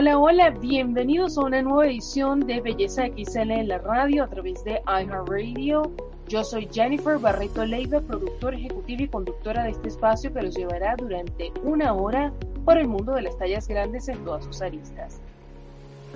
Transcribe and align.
Hola, 0.00 0.16
hola, 0.16 0.50
bienvenidos 0.50 1.36
a 1.36 1.40
una 1.40 1.60
nueva 1.60 1.86
edición 1.86 2.46
de 2.46 2.60
Belleza 2.60 3.06
XL 3.06 3.50
en 3.50 3.66
la 3.66 3.78
radio 3.78 4.22
a 4.22 4.28
través 4.28 4.62
de 4.62 4.80
iHeartRadio. 4.86 5.90
Yo 6.28 6.44
soy 6.44 6.68
Jennifer 6.70 7.18
Barreto 7.18 7.66
Leiva, 7.66 8.00
productora 8.00 8.56
ejecutiva 8.56 9.02
y 9.02 9.08
conductora 9.08 9.64
de 9.64 9.70
este 9.70 9.88
espacio 9.88 10.32
que 10.32 10.42
los 10.42 10.54
llevará 10.54 10.94
durante 10.94 11.52
una 11.64 11.92
hora 11.94 12.32
por 12.64 12.78
el 12.78 12.86
mundo 12.86 13.14
de 13.14 13.22
las 13.22 13.36
tallas 13.38 13.66
grandes 13.66 14.08
en 14.08 14.24
todas 14.24 14.44
sus 14.44 14.62
aristas. 14.62 15.20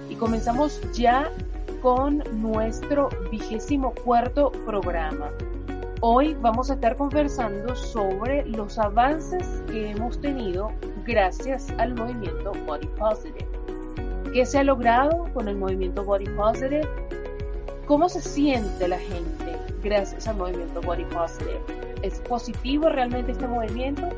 Y 0.08 0.14
comenzamos 0.14 0.80
ya 0.92 1.28
con 1.82 2.22
nuestro 2.40 3.08
vigésimo 3.32 3.94
cuarto 4.04 4.52
programa. 4.64 5.32
Hoy 6.02 6.36
vamos 6.40 6.70
a 6.70 6.74
estar 6.74 6.96
conversando 6.96 7.74
sobre 7.74 8.46
los 8.46 8.78
avances 8.78 9.64
que 9.66 9.90
hemos 9.90 10.20
tenido 10.20 10.70
gracias 11.04 11.68
al 11.78 11.96
movimiento 11.96 12.52
Body 12.64 12.86
Positive. 12.96 13.51
¿Qué 14.32 14.46
se 14.46 14.58
ha 14.58 14.64
logrado 14.64 15.28
con 15.34 15.46
el 15.46 15.56
movimiento 15.56 16.04
Body 16.04 16.24
Positive? 16.24 16.88
¿Cómo 17.84 18.08
se 18.08 18.22
siente 18.22 18.88
la 18.88 18.98
gente 18.98 19.58
gracias 19.82 20.26
al 20.26 20.36
movimiento 20.36 20.80
Body 20.80 21.04
Positive? 21.04 21.60
¿Es 22.00 22.18
positivo 22.20 22.88
realmente 22.88 23.32
este 23.32 23.46
movimiento? 23.46 24.08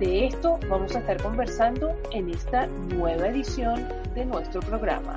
De 0.00 0.26
esto 0.26 0.58
vamos 0.68 0.96
a 0.96 0.98
estar 0.98 1.22
conversando 1.22 1.94
en 2.10 2.30
esta 2.30 2.66
nueva 2.66 3.28
edición 3.28 3.86
de 4.16 4.24
nuestro 4.24 4.58
programa. 4.58 5.16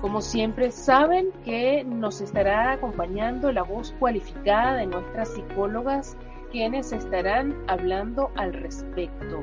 Como 0.00 0.22
siempre 0.22 0.70
saben 0.70 1.30
que 1.44 1.84
nos 1.84 2.22
estará 2.22 2.72
acompañando 2.72 3.52
la 3.52 3.62
voz 3.62 3.94
cualificada 3.98 4.76
de 4.76 4.86
nuestras 4.86 5.28
psicólogas 5.34 6.16
quienes 6.54 6.92
estarán 6.92 7.52
hablando 7.66 8.30
al 8.36 8.52
respecto. 8.52 9.42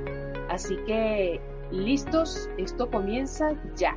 Así 0.52 0.76
que, 0.86 1.40
listos, 1.72 2.50
esto 2.58 2.90
comienza 2.92 3.54
ya. 3.78 3.96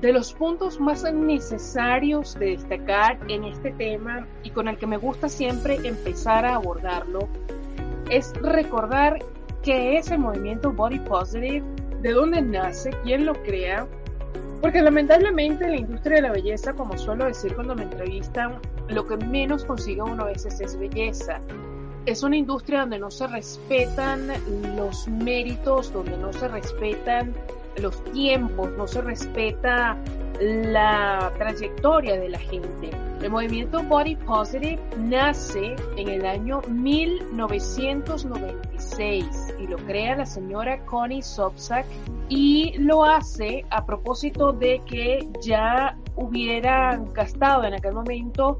De 0.00 0.10
los 0.10 0.32
puntos 0.32 0.80
más 0.80 1.04
necesarios 1.12 2.34
de 2.38 2.52
destacar 2.52 3.18
en 3.28 3.44
este 3.44 3.72
tema 3.72 4.26
y 4.42 4.48
con 4.48 4.68
el 4.68 4.78
que 4.78 4.86
me 4.86 4.96
gusta 4.96 5.28
siempre 5.28 5.78
empezar 5.84 6.46
a 6.46 6.54
abordarlo 6.54 7.28
es 8.08 8.32
recordar 8.40 9.18
qué 9.62 9.98
es 9.98 10.10
el 10.10 10.20
movimiento 10.20 10.72
Body 10.72 11.00
Positive, 11.00 11.62
de 12.00 12.12
dónde 12.12 12.40
nace, 12.40 12.88
quién 13.04 13.26
lo 13.26 13.34
crea, 13.34 13.86
porque 14.62 14.80
lamentablemente 14.80 15.68
la 15.68 15.76
industria 15.76 16.16
de 16.16 16.22
la 16.22 16.32
belleza, 16.32 16.72
como 16.72 16.96
suelo 16.96 17.26
decir 17.26 17.54
cuando 17.54 17.74
me 17.74 17.82
entrevistan, 17.82 18.58
lo 18.88 19.06
que 19.06 19.18
menos 19.18 19.66
consigue 19.66 20.00
uno 20.00 20.22
a 20.22 20.28
veces 20.28 20.58
es 20.62 20.78
belleza 20.78 21.42
es 22.06 22.22
una 22.22 22.36
industria 22.36 22.80
donde 22.80 22.98
no 22.98 23.10
se 23.10 23.26
respetan 23.26 24.28
los 24.76 25.06
méritos, 25.08 25.92
donde 25.92 26.16
no 26.16 26.32
se 26.32 26.48
respetan 26.48 27.34
los 27.76 28.02
tiempos, 28.12 28.70
no 28.76 28.86
se 28.86 29.02
respeta 29.02 29.98
la 30.40 31.32
trayectoria 31.36 32.18
de 32.18 32.30
la 32.30 32.38
gente. 32.38 32.90
El 33.20 33.30
movimiento 33.30 33.82
Body 33.82 34.16
Positive 34.16 34.80
nace 34.96 35.76
en 35.96 36.08
el 36.08 36.24
año 36.24 36.62
1996 36.68 39.54
y 39.60 39.66
lo 39.66 39.76
crea 39.78 40.16
la 40.16 40.24
señora 40.24 40.82
Connie 40.86 41.22
Sobczak 41.22 41.84
y 42.30 42.78
lo 42.78 43.04
hace 43.04 43.66
a 43.68 43.84
propósito 43.84 44.52
de 44.52 44.80
que 44.86 45.28
ya 45.42 45.98
hubieran 46.16 47.12
gastado 47.12 47.64
en 47.64 47.74
aquel 47.74 47.92
momento 47.92 48.58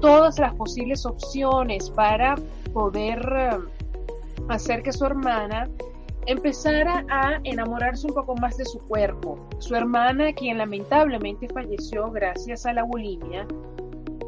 todas 0.00 0.38
las 0.38 0.54
posibles 0.54 1.04
opciones 1.06 1.90
para 1.90 2.36
poder 2.72 3.20
eh, 3.36 3.58
hacer 4.48 4.82
que 4.82 4.92
su 4.92 5.04
hermana 5.04 5.68
empezara 6.26 7.04
a 7.08 7.40
enamorarse 7.44 8.06
un 8.06 8.14
poco 8.14 8.36
más 8.36 8.56
de 8.58 8.64
su 8.66 8.78
cuerpo. 8.80 9.38
Su 9.58 9.74
hermana, 9.74 10.32
quien 10.32 10.58
lamentablemente 10.58 11.48
falleció 11.48 12.10
gracias 12.10 12.66
a 12.66 12.72
la 12.74 12.82
bulimia, 12.82 13.46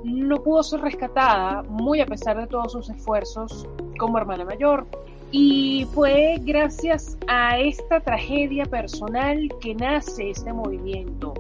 no 0.03 0.43
pudo 0.43 0.63
ser 0.63 0.81
rescatada, 0.81 1.63
muy 1.65 2.01
a 2.01 2.07
pesar 2.07 2.39
de 2.41 2.47
todos 2.47 2.73
sus 2.73 2.89
esfuerzos 2.89 3.67
como 3.99 4.19
hermana 4.19 4.45
mayor. 4.45 4.87
Y 5.31 5.87
fue 5.93 6.39
gracias 6.41 7.17
a 7.29 7.59
esta 7.59 8.01
tragedia 8.01 8.65
personal 8.65 9.49
que 9.61 9.75
nace 9.75 10.31
este 10.31 10.53
movimiento. 10.53 11.35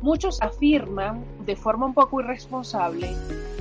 Muchos 0.00 0.40
afirman, 0.40 1.24
de 1.44 1.56
forma 1.56 1.86
un 1.86 1.94
poco 1.94 2.20
irresponsable, 2.20 3.10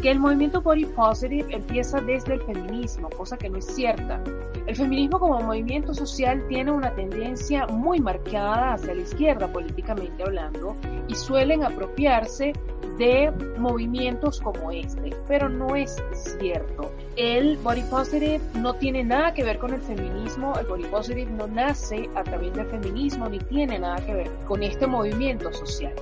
que 0.02 0.12
el 0.12 0.20
movimiento 0.20 0.62
body 0.62 0.86
positive 0.86 1.48
empieza 1.50 2.00
desde 2.00 2.36
el 2.36 2.42
feminismo, 2.42 3.10
cosa 3.10 3.38
que 3.38 3.50
no 3.50 3.58
es 3.58 3.66
cierta. 3.66 4.22
El 4.68 4.76
feminismo 4.76 5.20
como 5.20 5.40
movimiento 5.42 5.96
social 5.96 6.46
tiene 6.48 6.72
una 6.72 6.94
tendencia 6.94 7.66
muy 7.68 8.00
marcada 8.00 8.74
hacia 8.74 8.94
la 8.94 9.02
izquierda 9.02 9.48
políticamente 9.52 10.22
hablando 10.24 10.76
y 11.08 11.16
suelen 11.16 11.64
apropiarse 11.64 12.54
de 12.98 13.32
movimientos 13.58 14.42
como 14.42 14.72
este, 14.72 15.16
pero 15.28 15.50
no 15.50 15.76
es 15.76 15.96
cierto. 16.40 16.92
El 17.16 17.58
body 17.58 17.84
positive 17.84 18.42
no 18.56 18.76
tiene 18.76 19.04
nada 19.04 19.34
que 19.34 19.44
ver 19.44 19.58
con 19.58 19.74
el 19.74 19.82
feminismo, 19.82 20.54
el 20.60 20.68
body 20.68 20.86
positive 20.86 21.32
no 21.32 21.48
nace 21.48 22.10
a 22.16 22.24
través 22.24 22.54
del 22.54 22.68
feminismo 22.68 23.28
ni 23.30 23.40
tiene 23.40 23.80
nada 23.80 23.98
que 24.06 24.14
ver 24.14 24.32
con 24.48 24.62
este 24.62 24.86
movimiento 24.86 25.52
social. 25.54 25.94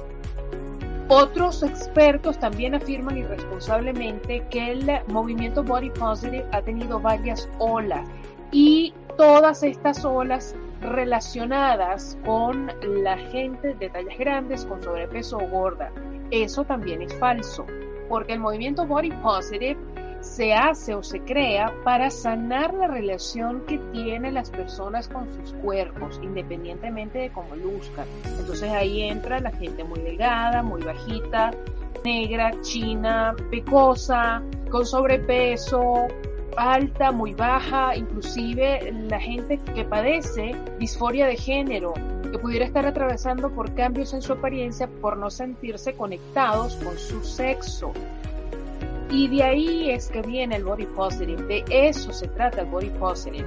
Otros 1.07 1.61
expertos 1.61 2.39
también 2.39 2.73
afirman 2.73 3.17
irresponsablemente 3.17 4.43
que 4.49 4.71
el 4.71 4.89
movimiento 5.07 5.63
Body 5.63 5.91
Positive 5.91 6.45
ha 6.51 6.61
tenido 6.63 6.99
varias 6.99 7.47
olas 7.59 8.09
y 8.51 8.91
todas 9.15 9.61
estas 9.61 10.03
olas 10.03 10.55
relacionadas 10.81 12.17
con 12.25 12.71
la 13.03 13.17
gente 13.17 13.75
de 13.75 13.89
tallas 13.89 14.17
grandes, 14.17 14.65
con 14.65 14.81
sobrepeso 14.81 15.37
o 15.37 15.47
gorda. 15.47 15.91
Eso 16.31 16.63
también 16.63 17.03
es 17.03 17.13
falso, 17.19 17.65
porque 18.09 18.33
el 18.33 18.39
movimiento 18.39 18.85
Body 18.85 19.11
Positive 19.11 19.77
se 20.35 20.53
hace 20.53 20.93
o 20.93 21.01
se 21.01 21.21
crea 21.21 21.71
para 21.85 22.09
sanar 22.09 22.73
la 22.73 22.87
relación 22.87 23.61
que 23.65 23.77
tienen 23.93 24.33
las 24.33 24.49
personas 24.49 25.07
con 25.07 25.33
sus 25.33 25.53
cuerpos, 25.53 26.19
independientemente 26.21 27.19
de 27.19 27.29
cómo 27.29 27.55
luzcan. 27.55 28.05
Entonces 28.25 28.69
ahí 28.69 29.03
entra 29.03 29.39
la 29.39 29.51
gente 29.51 29.85
muy 29.85 30.01
delgada, 30.01 30.61
muy 30.61 30.83
bajita, 30.83 31.51
negra, 32.03 32.51
china, 32.61 33.33
pecosa, 33.49 34.43
con 34.69 34.85
sobrepeso, 34.85 36.07
alta, 36.57 37.13
muy 37.13 37.33
baja, 37.33 37.95
inclusive 37.95 38.91
la 38.91 39.21
gente 39.21 39.61
que 39.73 39.85
padece 39.85 40.53
disforia 40.77 41.27
de 41.27 41.37
género, 41.37 41.93
que 42.29 42.39
pudiera 42.39 42.65
estar 42.65 42.85
atravesando 42.85 43.51
por 43.51 43.73
cambios 43.73 44.13
en 44.13 44.21
su 44.21 44.33
apariencia 44.33 44.89
por 45.01 45.15
no 45.15 45.29
sentirse 45.29 45.93
conectados 45.93 46.75
con 46.75 46.97
su 46.97 47.23
sexo. 47.23 47.93
Y 49.09 49.27
de 49.27 49.43
ahí 49.43 49.91
es 49.91 50.09
que 50.09 50.21
viene 50.21 50.55
el 50.55 50.63
body 50.63 50.85
positive, 50.87 51.43
de 51.43 51.63
eso 51.69 52.11
se 52.11 52.27
trata 52.27 52.61
el 52.61 52.67
body 52.67 52.89
positive. 52.91 53.45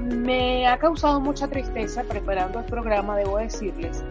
Me 0.00 0.66
ha 0.66 0.78
causado 0.78 1.20
mucha 1.20 1.48
tristeza 1.48 2.02
preparando 2.04 2.58
el 2.58 2.64
programa, 2.66 3.16
debo 3.16 3.38
decirles. 3.38 4.04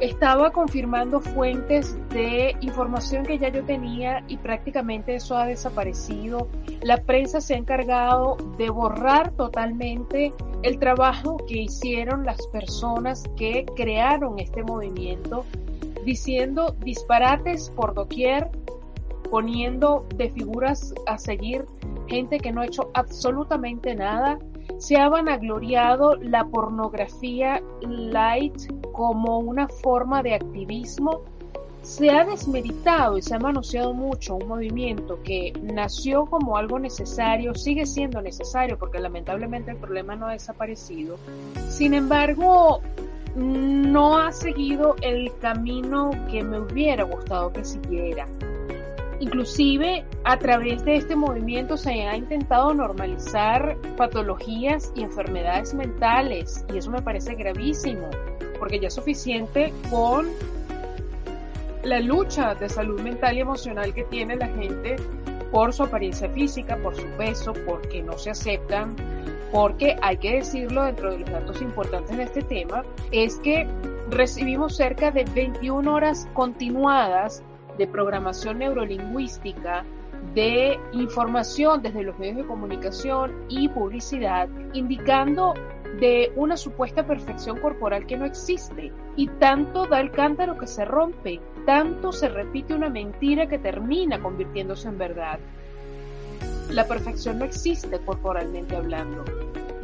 Estaba 0.00 0.50
confirmando 0.50 1.20
fuentes 1.20 1.96
de 2.10 2.54
información 2.60 3.24
que 3.24 3.38
ya 3.38 3.48
yo 3.48 3.64
tenía 3.64 4.22
y 4.28 4.36
prácticamente 4.36 5.14
eso 5.14 5.38
ha 5.38 5.46
desaparecido. 5.46 6.48
La 6.82 6.98
prensa 6.98 7.40
se 7.40 7.54
ha 7.54 7.56
encargado 7.56 8.36
de 8.58 8.68
borrar 8.68 9.32
totalmente 9.32 10.34
el 10.62 10.78
trabajo 10.78 11.38
que 11.48 11.62
hicieron 11.62 12.26
las 12.26 12.46
personas 12.48 13.24
que 13.38 13.64
crearon 13.74 14.38
este 14.38 14.62
movimiento, 14.62 15.46
diciendo 16.04 16.76
disparates 16.80 17.70
por 17.70 17.94
doquier, 17.94 18.50
poniendo 19.30 20.06
de 20.14 20.30
figuras 20.30 20.94
a 21.06 21.18
seguir 21.18 21.66
gente 22.08 22.38
que 22.38 22.52
no 22.52 22.60
ha 22.60 22.66
hecho 22.66 22.90
absolutamente 22.94 23.94
nada. 23.94 24.38
Se 24.78 24.96
ha 24.96 25.08
vanagloriado 25.08 26.16
la 26.16 26.44
pornografía 26.44 27.62
light 27.82 28.72
como 28.92 29.38
una 29.38 29.68
forma 29.68 30.22
de 30.22 30.34
activismo, 30.34 31.22
se 31.82 32.10
ha 32.10 32.24
desmeritado 32.24 33.16
y 33.16 33.22
se 33.22 33.36
ha 33.36 33.38
manoseado 33.38 33.94
mucho 33.94 34.34
un 34.34 34.48
movimiento 34.48 35.22
que 35.22 35.52
nació 35.62 36.26
como 36.26 36.56
algo 36.56 36.80
necesario, 36.80 37.54
sigue 37.54 37.86
siendo 37.86 38.20
necesario 38.20 38.76
porque 38.76 38.98
lamentablemente 38.98 39.70
el 39.70 39.76
problema 39.76 40.16
no 40.16 40.26
ha 40.26 40.32
desaparecido. 40.32 41.16
Sin 41.68 41.94
embargo, 41.94 42.80
no 43.36 44.18
ha 44.18 44.32
seguido 44.32 44.96
el 45.00 45.30
camino 45.38 46.10
que 46.30 46.42
me 46.42 46.58
hubiera 46.58 47.04
gustado 47.04 47.52
que 47.52 47.64
siguiera. 47.64 48.26
Inclusive 49.18 50.04
a 50.24 50.38
través 50.38 50.84
de 50.84 50.96
este 50.96 51.16
movimiento 51.16 51.76
se 51.76 52.06
ha 52.06 52.16
intentado 52.16 52.74
normalizar 52.74 53.76
patologías 53.96 54.92
y 54.94 55.02
enfermedades 55.02 55.72
mentales 55.72 56.64
y 56.72 56.78
eso 56.78 56.90
me 56.90 57.00
parece 57.00 57.34
gravísimo 57.34 58.10
porque 58.58 58.78
ya 58.78 58.88
es 58.88 58.94
suficiente 58.94 59.72
con 59.90 60.28
la 61.82 62.00
lucha 62.00 62.54
de 62.54 62.68
salud 62.68 63.00
mental 63.00 63.36
y 63.36 63.40
emocional 63.40 63.94
que 63.94 64.04
tiene 64.04 64.36
la 64.36 64.48
gente 64.48 64.96
por 65.52 65.72
su 65.72 65.84
apariencia 65.84 66.28
física, 66.30 66.76
por 66.82 66.96
su 66.96 67.06
peso, 67.16 67.52
porque 67.64 68.02
no 68.02 68.18
se 68.18 68.30
aceptan, 68.30 68.96
porque 69.52 69.96
hay 70.02 70.16
que 70.16 70.36
decirlo 70.36 70.82
dentro 70.84 71.12
de 71.12 71.20
los 71.20 71.30
datos 71.30 71.62
importantes 71.62 72.16
de 72.16 72.24
este 72.24 72.42
tema, 72.42 72.84
es 73.12 73.36
que 73.36 73.68
recibimos 74.10 74.76
cerca 74.76 75.10
de 75.10 75.24
21 75.24 75.94
horas 75.94 76.28
continuadas 76.34 77.42
de 77.76 77.86
programación 77.86 78.58
neurolingüística, 78.58 79.84
de 80.34 80.78
información 80.92 81.82
desde 81.82 82.02
los 82.02 82.18
medios 82.18 82.38
de 82.38 82.46
comunicación 82.46 83.32
y 83.48 83.68
publicidad, 83.68 84.48
indicando 84.72 85.54
de 86.00 86.32
una 86.36 86.56
supuesta 86.56 87.06
perfección 87.06 87.58
corporal 87.60 88.06
que 88.06 88.16
no 88.16 88.26
existe. 88.26 88.92
Y 89.16 89.28
tanto 89.28 89.86
da 89.86 90.00
el 90.00 90.10
cántaro 90.10 90.58
que 90.58 90.66
se 90.66 90.84
rompe, 90.84 91.40
tanto 91.64 92.12
se 92.12 92.28
repite 92.28 92.74
una 92.74 92.90
mentira 92.90 93.46
que 93.46 93.58
termina 93.58 94.20
convirtiéndose 94.20 94.88
en 94.88 94.98
verdad. 94.98 95.38
La 96.70 96.86
perfección 96.86 97.38
no 97.38 97.44
existe 97.44 97.98
corporalmente 98.00 98.76
hablando. 98.76 99.24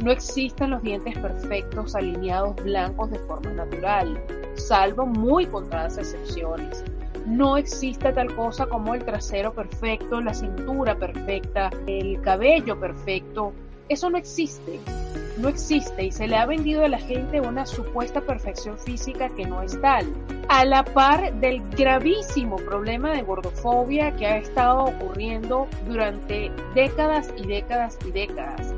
No 0.03 0.11
existen 0.11 0.71
los 0.71 0.81
dientes 0.81 1.17
perfectos, 1.17 1.95
alineados, 1.95 2.55
blancos 2.57 3.09
de 3.09 3.19
forma 3.19 3.51
natural, 3.53 4.21
salvo 4.55 5.05
muy 5.05 5.45
contadas 5.45 5.97
excepciones. 5.97 6.83
No 7.25 7.57
existe 7.57 8.11
tal 8.13 8.35
cosa 8.35 8.65
como 8.65 8.93
el 8.93 9.03
trasero 9.03 9.53
perfecto, 9.53 10.21
la 10.21 10.33
cintura 10.33 10.95
perfecta, 10.95 11.69
el 11.87 12.21
cabello 12.21 12.79
perfecto. 12.79 13.53
Eso 13.89 14.09
no 14.09 14.17
existe 14.17 14.79
no 15.37 15.49
existe. 15.49 16.05
Y 16.05 16.11
se 16.11 16.27
le 16.27 16.35
ha 16.35 16.45
vendido 16.45 16.85
a 16.85 16.87
la 16.87 16.99
gente 16.99 17.41
una 17.41 17.65
supuesta 17.65 18.21
perfección 18.21 18.77
física 18.77 19.29
que 19.29 19.45
no 19.45 19.61
es 19.61 19.79
tal, 19.81 20.05
a 20.47 20.65
la 20.65 20.83
par 20.83 21.33
del 21.35 21.61
gravísimo 21.71 22.57
problema 22.57 23.11
de 23.11 23.21
gordofobia 23.21 24.15
que 24.15 24.27
ha 24.27 24.37
estado 24.37 24.85
ocurriendo 24.85 25.67
durante 25.87 26.51
décadas 26.75 27.33
y 27.37 27.47
décadas 27.47 27.97
y 28.05 28.11
décadas, 28.11 28.73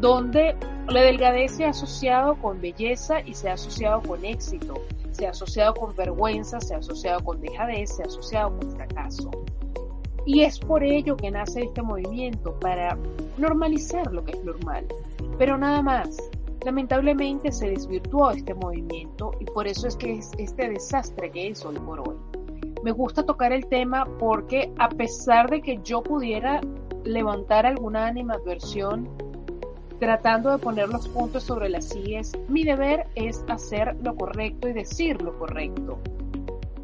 donde 0.00 0.56
la 0.88 1.00
delgadez 1.02 1.52
se 1.52 1.64
ha 1.64 1.70
asociado 1.70 2.34
con 2.36 2.60
belleza 2.60 3.20
y 3.20 3.34
se 3.34 3.48
ha 3.48 3.54
asociado 3.54 4.02
con 4.02 4.24
éxito, 4.24 4.74
se 5.24 5.28
ha 5.28 5.30
asociado 5.30 5.74
con 5.74 5.96
vergüenza, 5.96 6.60
se 6.60 6.74
ha 6.74 6.78
asociado 6.78 7.24
con 7.24 7.40
dejadez, 7.40 7.96
se 7.96 8.02
ha 8.02 8.06
asociado 8.06 8.58
con 8.58 8.70
fracaso. 8.72 9.30
Y 10.26 10.42
es 10.42 10.58
por 10.58 10.84
ello 10.84 11.16
que 11.16 11.30
nace 11.30 11.62
este 11.62 11.80
movimiento, 11.80 12.58
para 12.60 12.98
normalizar 13.38 14.12
lo 14.12 14.22
que 14.22 14.32
es 14.32 14.44
normal. 14.44 14.86
Pero 15.38 15.56
nada 15.56 15.80
más. 15.82 16.16
Lamentablemente 16.64 17.52
se 17.52 17.70
desvirtuó 17.70 18.30
este 18.30 18.54
movimiento 18.54 19.32
y 19.38 19.44
por 19.44 19.66
eso 19.66 19.86
es 19.86 19.96
que 19.96 20.14
es 20.14 20.30
este 20.38 20.68
desastre 20.70 21.30
que 21.30 21.48
es 21.48 21.62
hoy 21.64 21.78
por 21.78 22.00
hoy. 22.00 22.16
Me 22.82 22.90
gusta 22.90 23.24
tocar 23.24 23.52
el 23.52 23.66
tema 23.66 24.06
porque 24.18 24.72
a 24.78 24.88
pesar 24.88 25.50
de 25.50 25.60
que 25.60 25.78
yo 25.84 26.02
pudiera 26.02 26.62
levantar 27.04 27.66
alguna 27.66 28.06
animadversión 28.06 29.10
tratando 30.04 30.50
de 30.50 30.58
poner 30.58 30.90
los 30.90 31.08
puntos 31.08 31.44
sobre 31.44 31.70
las 31.70 31.96
IES, 31.96 32.32
mi 32.48 32.62
deber 32.62 33.06
es 33.14 33.42
hacer 33.48 33.96
lo 34.02 34.14
correcto 34.14 34.68
y 34.68 34.74
decir 34.74 35.22
lo 35.22 35.38
correcto. 35.38 35.98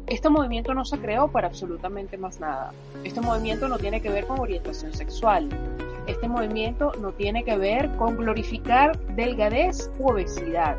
Este 0.07 0.27
movimiento 0.27 0.73
no 0.73 0.83
se 0.85 0.97
creó 0.97 1.27
para 1.27 1.47
absolutamente 1.47 2.17
más 2.17 2.39
nada. 2.39 2.73
Este 3.03 3.21
movimiento 3.21 3.67
no 3.67 3.77
tiene 3.77 4.01
que 4.01 4.09
ver 4.09 4.25
con 4.25 4.39
orientación 4.39 4.91
sexual. 4.93 5.49
Este 6.07 6.27
movimiento 6.27 6.93
no 6.99 7.11
tiene 7.11 7.43
que 7.43 7.57
ver 7.57 7.95
con 7.97 8.17
glorificar 8.17 8.99
delgadez 9.15 9.91
u 9.99 10.09
obesidad. 10.09 10.75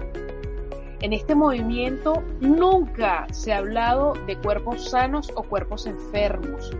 En 1.00 1.12
este 1.12 1.36
movimiento 1.36 2.24
nunca 2.40 3.28
se 3.30 3.52
ha 3.52 3.58
hablado 3.58 4.14
de 4.26 4.36
cuerpos 4.36 4.90
sanos 4.90 5.30
o 5.36 5.44
cuerpos 5.44 5.86
enfermos. 5.86 6.72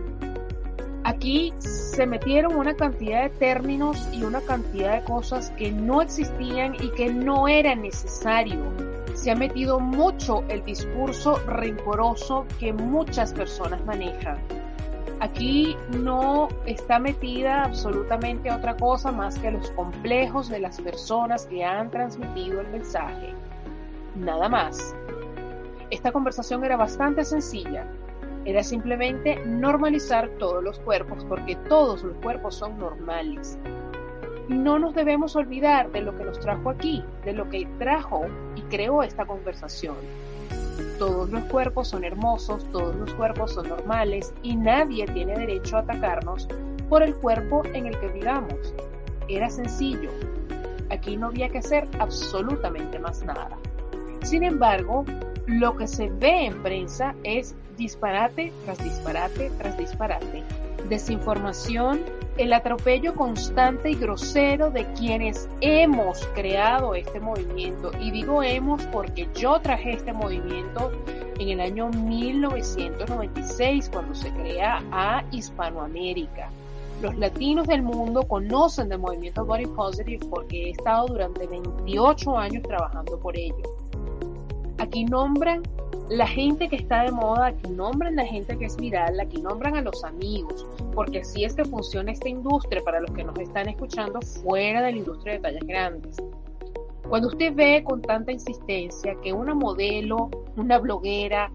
Aquí 1.05 1.53
se 1.59 2.05
metieron 2.05 2.55
una 2.55 2.75
cantidad 2.75 3.23
de 3.23 3.29
términos 3.29 4.07
y 4.11 4.23
una 4.23 4.41
cantidad 4.41 5.01
de 5.01 5.03
cosas 5.03 5.51
que 5.57 5.71
no 5.71 6.01
existían 6.01 6.75
y 6.75 6.89
que 6.91 7.13
no 7.13 7.47
era 7.47 7.75
necesario 7.75 8.59
se 9.23 9.31
ha 9.31 9.35
metido 9.35 9.79
mucho 9.79 10.43
el 10.49 10.65
discurso 10.65 11.37
rencoroso 11.47 12.45
que 12.59 12.73
muchas 12.73 13.31
personas 13.31 13.83
manejan. 13.85 14.37
Aquí 15.21 15.77
no 15.97 16.49
está 16.65 16.99
metida 16.99 17.63
absolutamente 17.63 18.51
otra 18.51 18.75
cosa 18.75 19.13
más 19.13 19.39
que 19.39 19.51
los 19.51 19.71
complejos 19.71 20.49
de 20.49 20.59
las 20.59 20.81
personas 20.81 21.45
que 21.45 21.63
han 21.63 21.89
transmitido 21.89 22.59
el 22.59 22.67
mensaje. 22.67 23.33
Nada 24.15 24.49
más. 24.49 24.93
Esta 25.89 26.11
conversación 26.11 26.65
era 26.65 26.75
bastante 26.75 27.23
sencilla. 27.23 27.87
Era 28.45 28.63
simplemente 28.63 29.43
normalizar 29.45 30.29
todos 30.39 30.63
los 30.63 30.79
cuerpos 30.79 31.25
porque 31.25 31.55
todos 31.67 32.03
los 32.03 32.17
cuerpos 32.17 32.55
son 32.55 32.77
normales 32.77 33.57
no 34.47 34.77
nos 34.77 34.93
debemos 34.93 35.35
olvidar 35.35 35.91
de 35.91 36.01
lo 36.01 36.17
que 36.17 36.25
nos 36.25 36.39
trajo 36.39 36.69
aquí, 36.69 37.03
de 37.23 37.33
lo 37.33 37.49
que 37.49 37.67
trajo 37.79 38.25
y 38.55 38.61
creó 38.63 39.03
esta 39.03 39.25
conversación. 39.25 39.95
Todos 40.99 41.29
los 41.29 41.43
cuerpos 41.45 41.89
son 41.89 42.03
hermosos, 42.03 42.65
todos 42.71 42.95
los 42.95 43.13
cuerpos 43.13 43.53
son 43.53 43.69
normales 43.69 44.33
y 44.43 44.55
nadie 44.55 45.05
tiene 45.07 45.37
derecho 45.37 45.77
a 45.77 45.81
atacarnos 45.81 46.47
por 46.89 47.03
el 47.03 47.15
cuerpo 47.15 47.63
en 47.73 47.87
el 47.87 47.97
que 47.99 48.07
vivamos. 48.09 48.73
Era 49.29 49.49
sencillo. 49.49 50.09
Aquí 50.89 51.15
no 51.15 51.27
había 51.27 51.49
que 51.49 51.59
hacer 51.59 51.87
absolutamente 51.99 52.99
más 52.99 53.23
nada. 53.23 53.57
Sin 54.23 54.43
embargo, 54.43 55.05
lo 55.47 55.75
que 55.75 55.87
se 55.87 56.09
ve 56.09 56.45
en 56.45 56.61
prensa 56.61 57.15
es 57.23 57.55
disparate 57.77 58.51
tras 58.65 58.83
disparate 58.83 59.51
tras 59.57 59.77
disparate. 59.77 60.43
Desinformación, 60.89 62.01
el 62.37 62.51
atropello 62.53 63.15
constante 63.15 63.91
y 63.91 63.95
grosero 63.95 64.69
de 64.69 64.85
quienes 64.93 65.47
hemos 65.61 66.25
creado 66.33 66.95
este 66.95 67.19
movimiento. 67.19 67.91
Y 67.99 68.11
digo 68.11 68.43
hemos 68.43 68.83
porque 68.87 69.27
yo 69.35 69.59
traje 69.61 69.93
este 69.93 70.13
movimiento 70.13 70.91
en 71.39 71.49
el 71.49 71.61
año 71.61 71.89
1996 71.89 73.89
cuando 73.91 74.13
se 74.15 74.31
crea 74.31 74.83
a 74.91 75.23
Hispanoamérica. 75.31 76.49
Los 77.01 77.17
latinos 77.17 77.67
del 77.67 77.81
mundo 77.81 78.23
conocen 78.23 78.89
del 78.89 78.99
movimiento 78.99 79.45
Body 79.45 79.67
Positive 79.67 80.25
porque 80.29 80.67
he 80.67 80.71
estado 80.71 81.07
durante 81.07 81.47
28 81.47 82.37
años 82.37 82.63
trabajando 82.63 83.17
por 83.19 83.37
ello. 83.37 83.63
Aquí 84.77 85.05
nombran 85.05 85.63
la 86.09 86.27
gente 86.27 86.69
que 86.69 86.75
está 86.75 87.03
de 87.03 87.11
moda, 87.11 87.47
aquí 87.47 87.69
nombran 87.69 88.15
la 88.15 88.25
gente 88.25 88.57
que 88.57 88.65
es 88.65 88.77
viral, 88.77 89.19
aquí 89.19 89.41
nombran 89.41 89.75
a 89.75 89.81
los 89.81 90.03
amigos, 90.03 90.65
porque 90.93 91.19
así 91.19 91.43
es 91.43 91.55
que 91.55 91.65
funciona 91.65 92.11
esta 92.11 92.29
industria 92.29 92.81
para 92.83 92.99
los 92.99 93.11
que 93.11 93.23
nos 93.23 93.37
están 93.39 93.69
escuchando 93.69 94.21
fuera 94.21 94.81
de 94.81 94.91
la 94.91 94.97
industria 94.97 95.33
de 95.33 95.39
tallas 95.39 95.65
grandes. 95.65 96.17
Cuando 97.07 97.27
usted 97.27 97.53
ve 97.53 97.83
con 97.83 98.01
tanta 98.01 98.31
insistencia 98.31 99.15
que 99.23 99.33
una 99.33 99.53
modelo, 99.53 100.29
una 100.55 100.79
bloguera 100.79 101.51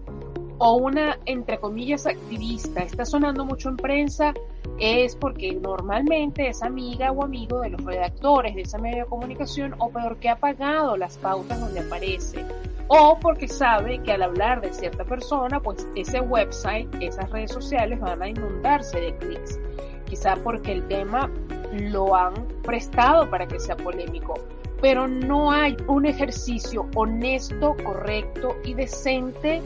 o 0.57 0.75
una, 0.77 1.17
entre 1.25 1.57
comillas, 1.57 2.05
activista 2.05 2.81
está 2.81 3.05
sonando 3.05 3.45
mucho 3.45 3.69
en 3.69 3.77
prensa, 3.77 4.33
es 4.79 5.15
porque 5.15 5.53
normalmente 5.53 6.47
es 6.47 6.63
amiga 6.63 7.11
o 7.11 7.23
amigo 7.23 7.61
de 7.61 7.69
los 7.69 7.83
redactores 7.83 8.55
de 8.55 8.61
esa 8.61 8.77
medio 8.77 9.03
de 9.03 9.09
comunicación 9.09 9.75
o 9.79 9.89
peor 9.89 10.17
que 10.17 10.29
ha 10.29 10.37
pagado 10.37 10.95
las 10.97 11.17
pautas 11.17 11.59
donde 11.59 11.81
aparece 11.81 12.45
o 12.89 13.19
porque 13.19 13.47
sabe 13.47 13.99
que 13.99 14.13
al 14.13 14.23
hablar 14.23 14.61
de 14.61 14.73
cierta 14.73 15.05
persona, 15.05 15.59
pues 15.59 15.87
ese 15.95 16.19
website, 16.21 16.89
esas 16.99 17.29
redes 17.29 17.51
sociales 17.51 17.99
van 17.99 18.21
a 18.21 18.27
inundarse 18.27 18.99
de 18.99 19.15
clics. 19.17 19.59
Quizá 20.05 20.35
porque 20.43 20.71
el 20.71 20.87
tema 20.87 21.29
lo 21.71 22.15
han 22.15 22.33
prestado 22.63 23.29
para 23.29 23.47
que 23.47 23.59
sea 23.59 23.77
polémico, 23.77 24.33
pero 24.81 25.07
no 25.07 25.51
hay 25.51 25.77
un 25.87 26.07
ejercicio 26.07 26.87
honesto, 26.95 27.77
correcto 27.83 28.55
y 28.63 28.73
decente 28.73 29.61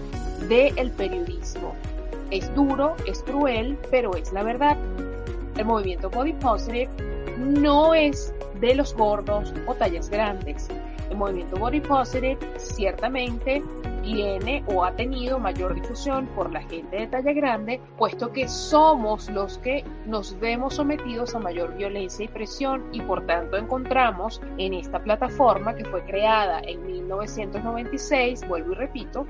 del 0.49 0.91
periodismo. 0.91 1.73
Es 2.29 2.53
duro, 2.53 2.95
es 3.07 3.23
cruel, 3.23 3.77
pero 3.89 4.13
es 4.15 4.33
la 4.33 4.43
verdad. 4.43 4.77
El 5.55 5.63
movimiento 5.63 6.09
Body 6.09 6.33
Positive 6.33 6.89
no 7.37 7.93
es 7.93 8.33
de 8.59 8.75
los 8.75 8.93
gordos 8.93 9.53
o 9.65 9.75
tallas 9.75 10.09
grandes 10.09 10.67
el 11.09 11.17
movimiento 11.17 11.57
Body 11.57 11.81
Positive 11.81 12.37
ciertamente 12.57 13.63
tiene 14.03 14.63
o 14.67 14.83
ha 14.83 14.91
tenido 14.95 15.39
mayor 15.39 15.73
difusión 15.75 16.27
por 16.35 16.51
la 16.51 16.61
gente 16.63 16.97
de 16.97 17.07
talla 17.07 17.33
grande, 17.33 17.79
puesto 17.97 18.31
que 18.31 18.47
somos 18.47 19.29
los 19.29 19.57
que 19.59 19.83
nos 20.05 20.39
vemos 20.39 20.75
sometidos 20.75 21.35
a 21.35 21.39
mayor 21.39 21.75
violencia 21.75 22.25
y 22.25 22.27
presión 22.27 22.83
y 22.91 23.01
por 23.01 23.25
tanto 23.25 23.57
encontramos 23.57 24.41
en 24.57 24.73
esta 24.73 25.01
plataforma 25.01 25.75
que 25.75 25.85
fue 25.85 26.03
creada 26.03 26.59
en 26.65 26.85
1996, 26.85 28.47
vuelvo 28.47 28.73
y 28.73 28.75
repito, 28.75 29.25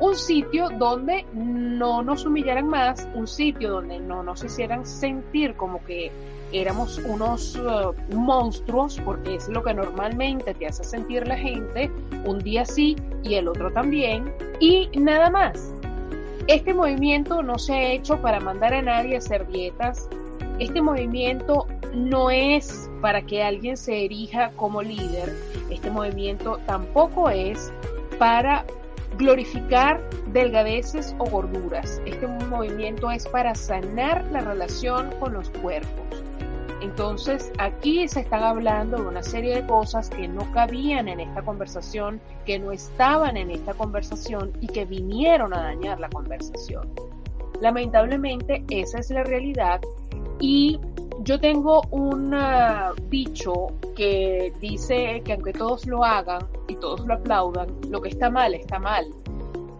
un 0.00 0.16
sitio 0.16 0.68
donde 0.70 1.24
no 1.32 2.02
nos 2.02 2.24
humillaran 2.26 2.66
más, 2.68 3.08
un 3.14 3.26
sitio 3.26 3.70
donde 3.70 4.00
no 4.00 4.22
nos 4.22 4.42
hicieran 4.42 4.84
sentir 4.84 5.54
como 5.54 5.84
que 5.84 6.10
éramos 6.52 6.98
unos 6.98 7.56
uh, 7.56 7.94
monstruos, 8.14 9.00
porque 9.04 9.36
es 9.36 9.48
lo 9.48 9.62
que 9.62 9.74
normalmente 9.74 10.54
te 10.54 10.66
hace 10.66 10.84
sentir 10.84 11.26
la 11.26 11.36
gente, 11.36 11.90
un 12.24 12.38
día 12.38 12.64
sí 12.64 12.96
y 13.22 13.34
el 13.34 13.48
otro 13.48 13.72
también, 13.72 14.32
y 14.60 14.88
nada 14.98 15.30
más. 15.30 15.72
Este 16.48 16.74
movimiento 16.74 17.42
no 17.42 17.58
se 17.58 17.72
ha 17.72 17.92
hecho 17.92 18.20
para 18.20 18.40
mandar 18.40 18.74
a 18.74 18.82
nadie 18.82 19.14
a 19.14 19.18
hacer 19.18 19.46
dietas, 19.46 20.08
este 20.58 20.82
movimiento 20.82 21.66
no 21.94 22.30
es 22.30 22.90
para 23.00 23.22
que 23.22 23.42
alguien 23.42 23.76
se 23.76 24.04
erija 24.04 24.50
como 24.56 24.82
líder, 24.82 25.34
este 25.70 25.90
movimiento 25.90 26.58
tampoco 26.66 27.30
es 27.30 27.72
para 28.18 28.64
glorificar 29.18 30.00
delgadeces 30.32 31.14
o 31.18 31.24
gorduras. 31.24 32.00
Este 32.06 32.26
movimiento 32.26 33.10
es 33.10 33.26
para 33.26 33.54
sanar 33.54 34.24
la 34.30 34.40
relación 34.40 35.10
con 35.20 35.34
los 35.34 35.50
cuerpos. 35.50 36.22
Entonces, 36.82 37.52
aquí 37.58 38.08
se 38.08 38.20
están 38.20 38.42
hablando 38.42 38.96
de 38.96 39.06
una 39.06 39.22
serie 39.22 39.54
de 39.54 39.66
cosas 39.66 40.10
que 40.10 40.26
no 40.26 40.50
cabían 40.50 41.06
en 41.06 41.20
esta 41.20 41.40
conversación, 41.42 42.20
que 42.44 42.58
no 42.58 42.72
estaban 42.72 43.36
en 43.36 43.52
esta 43.52 43.72
conversación 43.74 44.50
y 44.60 44.66
que 44.66 44.84
vinieron 44.84 45.54
a 45.54 45.62
dañar 45.62 46.00
la 46.00 46.08
conversación. 46.08 46.88
Lamentablemente, 47.60 48.64
esa 48.68 48.98
es 48.98 49.10
la 49.10 49.22
realidad 49.22 49.80
y 50.40 50.80
yo 51.20 51.38
tengo 51.38 51.82
un 51.92 52.34
dicho 53.08 53.68
que 53.94 54.52
dice 54.60 55.22
que 55.24 55.34
aunque 55.34 55.52
todos 55.52 55.86
lo 55.86 56.02
hagan 56.02 56.48
y 56.66 56.74
todos 56.74 57.06
lo 57.06 57.14
aplaudan, 57.14 57.68
lo 57.90 58.02
que 58.02 58.08
está 58.08 58.28
mal 58.28 58.54
está 58.54 58.80
mal. 58.80 59.06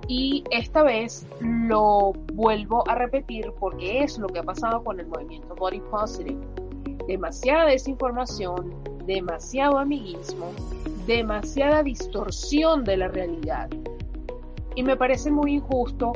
Y 0.06 0.44
esta 0.52 0.84
vez 0.84 1.26
lo 1.40 2.12
vuelvo 2.34 2.88
a 2.88 2.94
repetir 2.94 3.52
porque 3.58 4.04
es 4.04 4.18
lo 4.18 4.28
que 4.28 4.38
ha 4.38 4.44
pasado 4.44 4.84
con 4.84 5.00
el 5.00 5.08
movimiento 5.08 5.56
Body 5.56 5.80
Positive. 5.90 6.61
Demasiada 7.06 7.66
desinformación, 7.66 8.74
demasiado 9.06 9.78
amiguismo, 9.78 10.52
demasiada 11.06 11.82
distorsión 11.82 12.84
de 12.84 12.96
la 12.96 13.08
realidad. 13.08 13.68
Y 14.74 14.82
me 14.82 14.96
parece 14.96 15.30
muy 15.30 15.54
injusto 15.54 16.12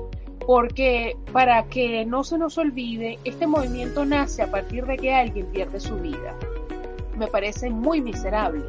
porque 0.46 1.16
para 1.32 1.64
que 1.64 2.04
no 2.06 2.22
se 2.22 2.38
nos 2.38 2.56
olvide, 2.56 3.18
este 3.24 3.46
movimiento 3.46 4.04
nace 4.04 4.42
a 4.42 4.50
partir 4.50 4.86
de 4.86 4.96
que 4.96 5.12
alguien 5.12 5.46
pierde 5.46 5.80
su 5.80 5.96
vida. 5.96 6.34
Me 7.16 7.26
parece 7.26 7.68
muy 7.68 8.00
miserable, 8.00 8.64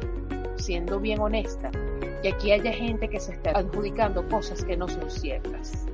siendo 0.56 0.98
bien 0.98 1.20
honesta, 1.20 1.70
que 2.22 2.30
aquí 2.30 2.50
haya 2.50 2.72
gente 2.72 3.08
que 3.08 3.20
se 3.20 3.32
está 3.32 3.50
adjudicando 3.50 4.28
cosas 4.28 4.64
que 4.64 4.76
no 4.76 4.88
son 4.88 5.08
ciertas. 5.08 5.87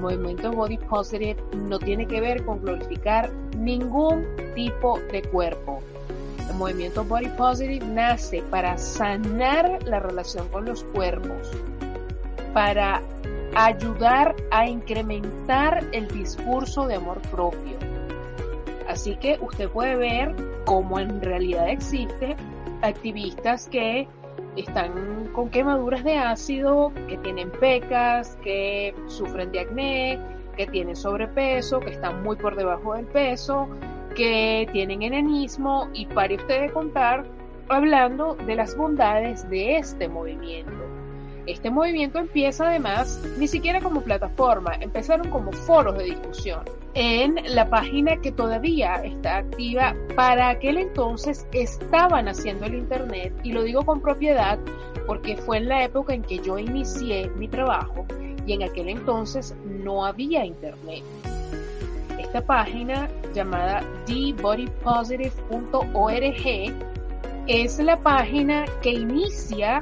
Movimiento 0.00 0.52
Body 0.52 0.78
Positive 0.78 1.36
no 1.54 1.78
tiene 1.78 2.06
que 2.06 2.20
ver 2.20 2.44
con 2.44 2.60
glorificar 2.60 3.30
ningún 3.56 4.26
tipo 4.54 4.98
de 5.12 5.22
cuerpo. 5.22 5.80
El 6.48 6.56
movimiento 6.56 7.04
Body 7.04 7.28
Positive 7.28 7.84
nace 7.86 8.42
para 8.50 8.76
sanar 8.78 9.82
la 9.84 10.00
relación 10.00 10.48
con 10.48 10.64
los 10.64 10.84
cuerpos, 10.84 11.50
para 12.52 13.02
ayudar 13.54 14.34
a 14.50 14.66
incrementar 14.66 15.84
el 15.92 16.08
discurso 16.08 16.86
de 16.86 16.96
amor 16.96 17.20
propio. 17.30 17.76
Así 18.88 19.16
que 19.16 19.38
usted 19.40 19.68
puede 19.68 19.94
ver 19.96 20.34
cómo 20.64 20.98
en 20.98 21.20
realidad 21.20 21.68
existe 21.68 22.36
activistas 22.82 23.68
que 23.68 24.08
están 24.60 25.28
con 25.32 25.50
quemaduras 25.50 26.04
de 26.04 26.16
ácido, 26.16 26.92
que 27.08 27.18
tienen 27.18 27.50
pecas, 27.50 28.36
que 28.42 28.94
sufren 29.06 29.52
de 29.52 29.60
acné, 29.60 30.18
que 30.56 30.66
tienen 30.66 30.96
sobrepeso, 30.96 31.80
que 31.80 31.90
están 31.90 32.22
muy 32.22 32.36
por 32.36 32.56
debajo 32.56 32.94
del 32.94 33.06
peso, 33.06 33.68
que 34.14 34.68
tienen 34.72 35.02
enanismo 35.02 35.88
y 35.92 36.06
pare 36.06 36.36
usted 36.36 36.62
de 36.62 36.72
contar 36.72 37.24
hablando 37.68 38.34
de 38.34 38.56
las 38.56 38.76
bondades 38.76 39.48
de 39.48 39.76
este 39.76 40.08
movimiento. 40.08 40.72
Este 41.46 41.70
movimiento 41.70 42.18
empieza 42.18 42.68
además 42.68 43.22
ni 43.38 43.48
siquiera 43.48 43.80
como 43.80 44.02
plataforma, 44.02 44.74
empezaron 44.80 45.30
como 45.30 45.52
foros 45.52 45.96
de 45.96 46.04
discusión 46.04 46.79
en 46.94 47.36
la 47.54 47.70
página 47.70 48.16
que 48.16 48.32
todavía 48.32 48.96
está 48.96 49.38
activa. 49.38 49.94
Para 50.16 50.48
aquel 50.48 50.78
entonces 50.78 51.46
estaban 51.52 52.28
haciendo 52.28 52.66
el 52.66 52.74
Internet 52.74 53.32
y 53.42 53.52
lo 53.52 53.62
digo 53.62 53.84
con 53.84 54.00
propiedad 54.00 54.58
porque 55.06 55.36
fue 55.36 55.58
en 55.58 55.68
la 55.68 55.84
época 55.84 56.14
en 56.14 56.22
que 56.22 56.38
yo 56.38 56.58
inicié 56.58 57.28
mi 57.36 57.48
trabajo 57.48 58.06
y 58.46 58.54
en 58.54 58.62
aquel 58.62 58.88
entonces 58.88 59.54
no 59.64 60.04
había 60.04 60.44
Internet. 60.44 61.02
Esta 62.18 62.40
página 62.42 63.08
llamada 63.34 63.82
thebodypositive.org 64.06 66.74
es 67.46 67.78
la 67.78 67.96
página 67.98 68.66
que 68.82 68.90
inicia 68.90 69.78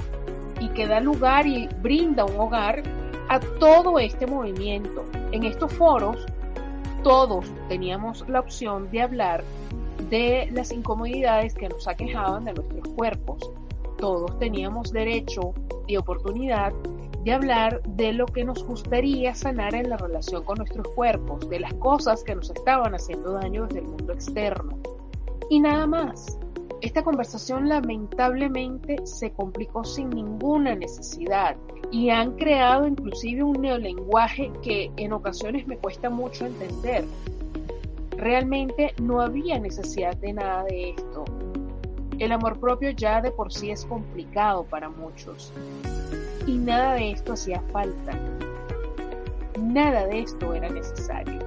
y 0.61 0.69
que 0.69 0.87
da 0.87 1.01
lugar 1.01 1.47
y 1.47 1.69
brinda 1.83 2.25
un 2.25 2.39
hogar 2.39 2.83
a 3.29 3.41
todo 3.41 3.99
este 3.99 4.27
movimiento. 4.27 5.05
En 5.33 5.45
estos 5.45 5.73
foros 5.75 6.25
todos 7.03 7.47
teníamos 7.69 8.29
la 8.29 8.41
opción 8.41 8.91
de 8.91 9.03
hablar 9.03 9.45
de 10.11 10.49
las 10.53 10.73
incomodidades 10.73 11.55
que 11.55 11.69
nos 11.69 11.87
aquejaban 11.89 12.45
de 12.45 12.55
nuestros 12.55 12.89
cuerpos. 12.95 13.51
Todos 13.99 14.39
teníamos 14.39 14.93
derecho 14.93 15.55
y 15.87 15.97
oportunidad 15.97 16.73
de 17.25 17.33
hablar 17.33 17.83
de 17.83 18.13
lo 18.13 18.27
que 18.27 18.45
nos 18.45 18.65
gustaría 18.65 19.35
sanar 19.35 19.75
en 19.75 19.91
la 19.91 19.97
relación 19.97 20.45
con 20.45 20.59
nuestros 20.59 20.87
cuerpos, 20.95 21.49
de 21.49 21.61
las 21.61 21.75
cosas 21.75 22.23
que 22.23 22.35
nos 22.35 22.51
estaban 22.51 22.95
haciendo 22.95 23.33
daño 23.33 23.67
desde 23.67 23.81
el 23.81 23.89
mundo 23.89 24.13
externo. 24.13 24.79
Y 25.51 25.61
nada 25.61 25.87
más. 25.87 26.39
Esta 26.81 27.03
conversación 27.03 27.69
lamentablemente 27.69 29.05
se 29.05 29.33
complicó 29.33 29.83
sin 29.83 30.11
ninguna 30.11 30.77
necesidad 30.77 31.57
y 31.91 32.11
han 32.11 32.33
creado 32.37 32.87
inclusive 32.87 33.43
un 33.43 33.63
neolenguaje 33.63 34.51
que 34.63 34.91
en 34.97 35.13
ocasiones 35.13 35.67
me 35.67 35.79
cuesta 35.79 36.11
mucho 36.11 36.47
entender. 36.47 37.05
Realmente 38.17 38.95
no 39.01 39.21
había 39.21 39.59
necesidad 39.59 40.17
de 40.17 40.33
nada 40.33 40.65
de 40.65 40.91
esto. 40.91 41.25
El 42.19 42.33
amor 42.33 42.59
propio 42.59 42.91
ya 42.91 43.21
de 43.23 43.31
por 43.31 43.53
sí 43.53 43.71
es 43.71 43.85
complicado 43.85 44.65
para 44.65 44.89
muchos 44.89 45.53
y 46.47 46.59
nada 46.59 46.95
de 46.95 47.13
esto 47.13 47.35
hacía 47.35 47.63
falta. 47.73 48.19
Nada 49.61 50.07
de 50.07 50.21
esto 50.21 50.55
era 50.55 50.69
necesario. 50.69 51.39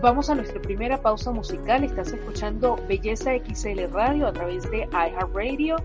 Vamos 0.00 0.30
a 0.30 0.34
nuestra 0.34 0.62
primera 0.62 1.00
pausa 1.00 1.32
musical. 1.32 1.84
Estás 1.84 2.12
escuchando 2.12 2.76
Belleza 2.88 3.32
XL 3.36 3.92
Radio 3.92 4.28
a 4.28 4.32
través 4.32 4.68
de 4.70 4.88
iHeartRadio. 4.92 5.76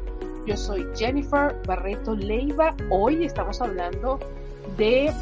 Yo 0.46 0.58
soy 0.58 0.86
Jennifer 0.94 1.56
Barreto 1.66 2.16
Leiva. 2.16 2.76
Hoy 2.90 3.24
estamos 3.24 3.62
hablando 3.62 4.20
de 4.78 5.14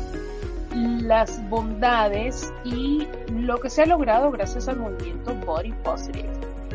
las 0.73 1.47
bondades 1.47 2.51
y 2.63 3.07
lo 3.31 3.59
que 3.59 3.69
se 3.69 3.83
ha 3.83 3.85
logrado 3.85 4.31
gracias 4.31 4.67
al 4.67 4.79
movimiento 4.79 5.35
Body 5.45 5.73
Positive. 5.83 6.29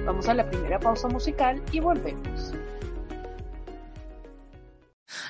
Vamos 0.05 0.29
a 0.29 0.35
la 0.35 0.49
primera 0.49 0.79
pausa 0.79 1.09
musical 1.09 1.61
y 1.73 1.81
volvemos. 1.81 2.55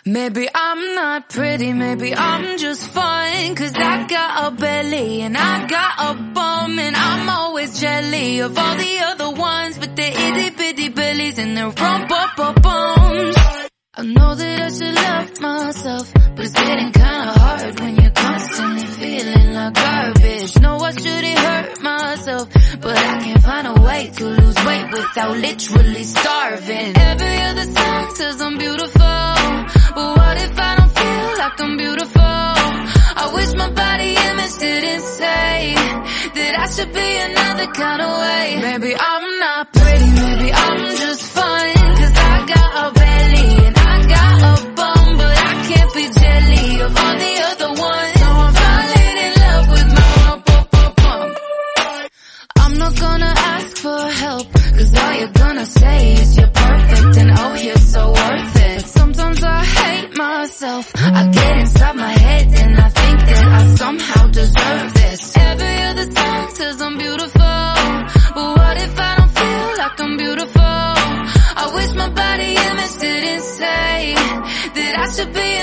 Maybe 0.04 0.48
I'm 0.54 0.94
not 0.94 1.28
pretty, 1.28 1.72
maybe 1.72 2.14
I'm 2.14 2.58
just 2.58 2.82
fine. 2.90 3.54
Cause 3.54 3.74
I 3.74 4.06
got 4.06 4.52
a 4.52 4.56
belly 4.56 5.22
and 5.22 5.36
I 5.36 5.66
got 5.66 5.92
a 6.10 6.14
bum 6.14 6.78
and 6.78 6.96
I'm 6.96 7.28
always 7.28 7.80
jelly 7.80 8.40
of 8.40 8.56
all 8.58 8.76
the 8.76 8.98
other 9.00 9.30
ones. 9.30 9.78
But 9.78 9.96
they're 9.96 10.12
itty 10.12 10.50
bitty 10.56 10.88
bellies 10.90 11.38
and 11.38 11.56
they're 11.56 11.70
rump 11.70 12.10
up 12.10 12.38
up 12.38 12.62
bums. 12.62 13.36
I 13.98 14.02
know 14.02 14.34
that 14.34 14.60
I 14.60 14.68
should 14.68 14.94
love 14.94 15.40
myself, 15.40 16.12
but 16.14 16.44
it's 16.44 16.52
getting 16.52 16.92
kinda 16.92 17.32
hard 17.38 17.80
when 17.80 17.96
you're 17.96 18.15
constantly 18.26 18.86
feeling 19.00 19.48
like 19.54 19.74
garbage. 19.74 20.58
No, 20.60 20.72
I 20.78 20.90
shouldn't 20.92 21.38
hurt 21.38 21.82
myself, 21.82 22.46
but 22.80 22.96
I 22.96 23.14
can't 23.24 23.42
find 23.42 23.66
a 23.74 23.76
way 23.88 24.02
to 24.18 24.24
lose 24.38 24.58
weight 24.66 24.88
without 24.92 25.36
literally 25.46 26.04
starving. 26.04 26.90
Every 27.12 27.36
other 27.48 27.66
song 27.76 28.14
says 28.18 28.40
I'm 28.40 28.56
beautiful. 28.58 29.24
But 29.96 30.08
what 30.18 30.36
if 30.46 30.54
I 30.68 30.72
don't 30.78 30.94
feel 31.00 31.28
like 31.42 31.60
I'm 31.64 31.76
beautiful? 31.76 32.22
I 33.22 33.24
wish 33.36 33.50
my 33.62 33.70
body 33.82 34.10
image 34.28 34.54
didn't 34.66 35.04
say 35.20 35.74
that 36.36 36.52
I 36.64 36.66
should 36.74 36.92
be 36.92 37.10
another 37.28 37.68
kind 37.80 38.00
of 38.06 38.10
way. 38.24 38.46
Maybe 38.68 38.90
I'm 38.98 39.38
not 39.38 39.75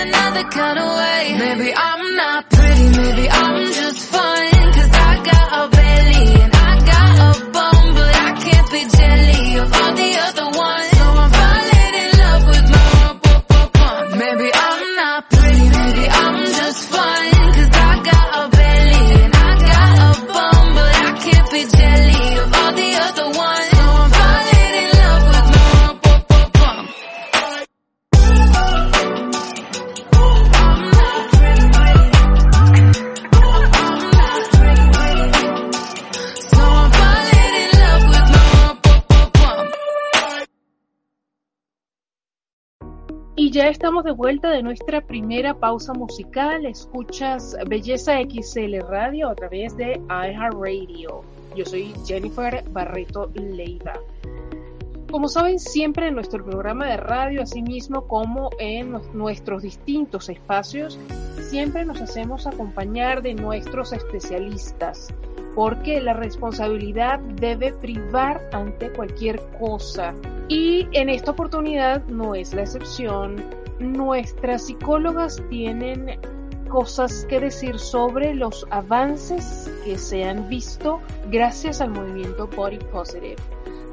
another 0.07 0.43
kind 0.49 0.79
of 0.79 0.87
way. 0.99 1.35
Maybe 1.39 1.73
I'm 1.75 2.15
not 2.15 2.49
pretty, 2.49 2.87
maybe 2.97 3.29
I'm 3.29 3.52
ya 43.53 43.67
estamos 43.67 44.03
de 44.03 44.11
vuelta 44.11 44.49
de 44.49 44.63
nuestra 44.63 44.99
primera 45.01 45.53
pausa 45.53 45.93
musical. 45.93 46.65
Escuchas 46.65 47.55
Belleza 47.67 48.13
XL 48.19 48.79
Radio 48.89 49.29
a 49.29 49.35
través 49.35 49.77
de 49.77 50.01
iHeartRadio. 50.09 51.21
Yo 51.55 51.63
soy 51.63 51.93
Jennifer 52.03 52.63
Barreto 52.71 53.29
Leiva. 53.35 53.93
Como 55.11 55.27
saben, 55.27 55.59
siempre 55.59 56.07
en 56.07 56.15
nuestro 56.15 56.43
programa 56.43 56.87
de 56.87 56.97
radio, 56.97 57.43
así 57.43 57.61
mismo 57.61 58.07
como 58.07 58.49
en 58.57 58.93
nu- 58.93 59.01
nuestros 59.13 59.61
distintos 59.61 60.27
espacios, 60.29 60.97
siempre 61.39 61.85
nos 61.85 62.01
hacemos 62.01 62.47
acompañar 62.47 63.21
de 63.21 63.35
nuestros 63.35 63.93
especialistas, 63.93 65.13
porque 65.55 66.01
la 66.01 66.13
responsabilidad 66.13 67.19
debe 67.19 67.73
privar 67.73 68.41
ante 68.51 68.91
cualquier 68.91 69.39
cosa. 69.59 70.13
Y 70.47 70.87
en 70.91 71.09
esta 71.09 71.31
oportunidad 71.31 72.03
no 72.05 72.35
es 72.35 72.53
la 72.53 72.61
excepción. 72.61 73.43
Nuestras 73.79 74.67
psicólogas 74.67 75.41
tienen 75.49 76.19
cosas 76.69 77.25
que 77.29 77.39
decir 77.39 77.77
sobre 77.77 78.33
los 78.33 78.65
avances 78.71 79.71
que 79.85 79.97
se 79.97 80.23
han 80.23 80.49
visto 80.49 80.99
gracias 81.29 81.81
al 81.81 81.91
movimiento 81.91 82.47
Body 82.47 82.79
Positive. 82.91 83.35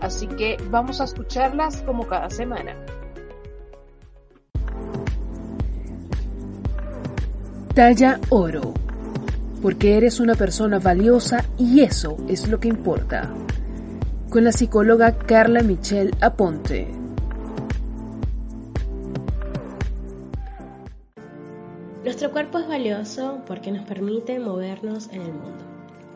Así 0.01 0.27
que 0.27 0.57
vamos 0.71 1.01
a 1.01 1.05
escucharlas 1.05 1.83
como 1.83 2.07
cada 2.07 2.31
semana. 2.31 2.75
Talla 7.75 8.19
oro. 8.31 8.75
Porque 9.63 9.97
eres 9.97 10.21
una 10.21 10.35
persona 10.35 10.79
valiosa 10.79 11.45
y 11.59 11.81
eso 11.81 12.17
es 12.29 12.49
lo 12.49 12.61
que 12.61 12.69
importa. 12.69 13.31
Con 14.31 14.45
la 14.45 14.53
psicóloga 14.53 15.19
Carla 15.19 15.63
Michelle 15.63 16.13
Aponte. 16.21 16.89
Nuestro 22.05 22.31
cuerpo 22.31 22.59
es 22.59 22.69
valioso 22.69 23.43
porque 23.47 23.71
nos 23.71 23.85
permite 23.85 24.39
movernos 24.39 25.09
en 25.13 25.21
el 25.21 25.33
mundo. 25.33 25.65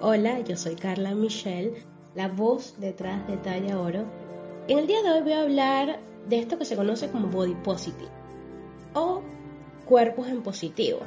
Hola, 0.00 0.40
yo 0.40 0.57
soy 0.57 0.76
Carla 0.76 1.14
Michelle, 1.14 1.74
la 2.14 2.28
voz 2.28 2.76
detrás 2.78 3.26
de 3.28 3.37
Talla 3.37 3.78
Oro. 3.78 4.04
En 4.68 4.78
el 4.78 4.87
día 4.87 5.02
de 5.02 5.11
hoy 5.11 5.20
voy 5.20 5.33
a 5.33 5.42
hablar 5.42 5.98
de 6.28 6.38
esto 6.38 6.59
que 6.59 6.64
se 6.64 6.76
conoce 6.76 7.11
como 7.11 7.28
body 7.28 7.54
positive 7.57 8.09
o 8.94 9.20
cuerpos 9.85 10.28
en 10.28 10.42
positivo, 10.42 11.00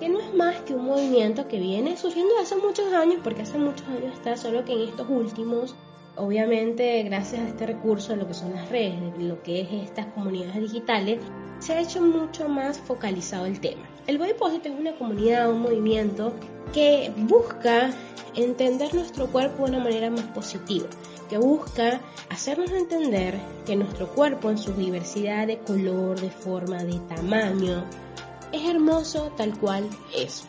que 0.00 0.08
no 0.08 0.18
es 0.18 0.34
más 0.34 0.56
que 0.62 0.74
un 0.74 0.86
movimiento 0.86 1.46
que 1.46 1.60
viene 1.60 1.96
surgiendo 1.96 2.34
hace 2.40 2.56
muchos 2.56 2.92
años, 2.92 3.20
porque 3.22 3.42
hace 3.42 3.58
muchos 3.58 3.86
años 3.86 4.14
está, 4.14 4.36
solo 4.36 4.64
que 4.64 4.72
en 4.72 4.88
estos 4.88 5.06
últimos, 5.10 5.76
obviamente 6.16 7.02
gracias 7.02 7.42
a 7.42 7.48
este 7.48 7.66
recurso 7.66 8.16
lo 8.16 8.26
que 8.26 8.34
son 8.34 8.54
las 8.54 8.70
redes, 8.70 9.16
de 9.18 9.24
lo 9.24 9.42
que 9.42 9.60
es 9.60 9.72
estas 9.72 10.06
comunidades 10.06 10.60
digitales, 10.60 11.20
se 11.58 11.74
ha 11.74 11.80
hecho 11.80 12.00
mucho 12.00 12.48
más 12.48 12.78
focalizado 12.78 13.44
el 13.44 13.60
tema. 13.60 13.82
El 14.06 14.16
Body 14.16 14.32
Positive 14.32 14.74
es 14.74 14.80
una 14.80 14.94
comunidad, 14.96 15.50
un 15.52 15.60
movimiento 15.60 16.32
que 16.72 17.12
busca 17.16 17.90
entender 18.34 18.94
nuestro 18.94 19.26
cuerpo 19.26 19.64
de 19.64 19.72
una 19.72 19.84
manera 19.84 20.10
más 20.10 20.24
positiva, 20.28 20.86
que 21.28 21.36
busca 21.36 22.00
hacernos 22.30 22.70
entender 22.70 23.38
que 23.66 23.76
nuestro 23.76 24.08
cuerpo 24.08 24.50
en 24.50 24.56
su 24.56 24.72
diversidad 24.72 25.46
de 25.46 25.58
color, 25.58 26.18
de 26.18 26.30
forma, 26.30 26.82
de 26.84 26.98
tamaño, 27.00 27.84
es 28.52 28.68
hermoso 28.68 29.32
tal 29.36 29.58
cual 29.58 29.88
es. 30.14 30.44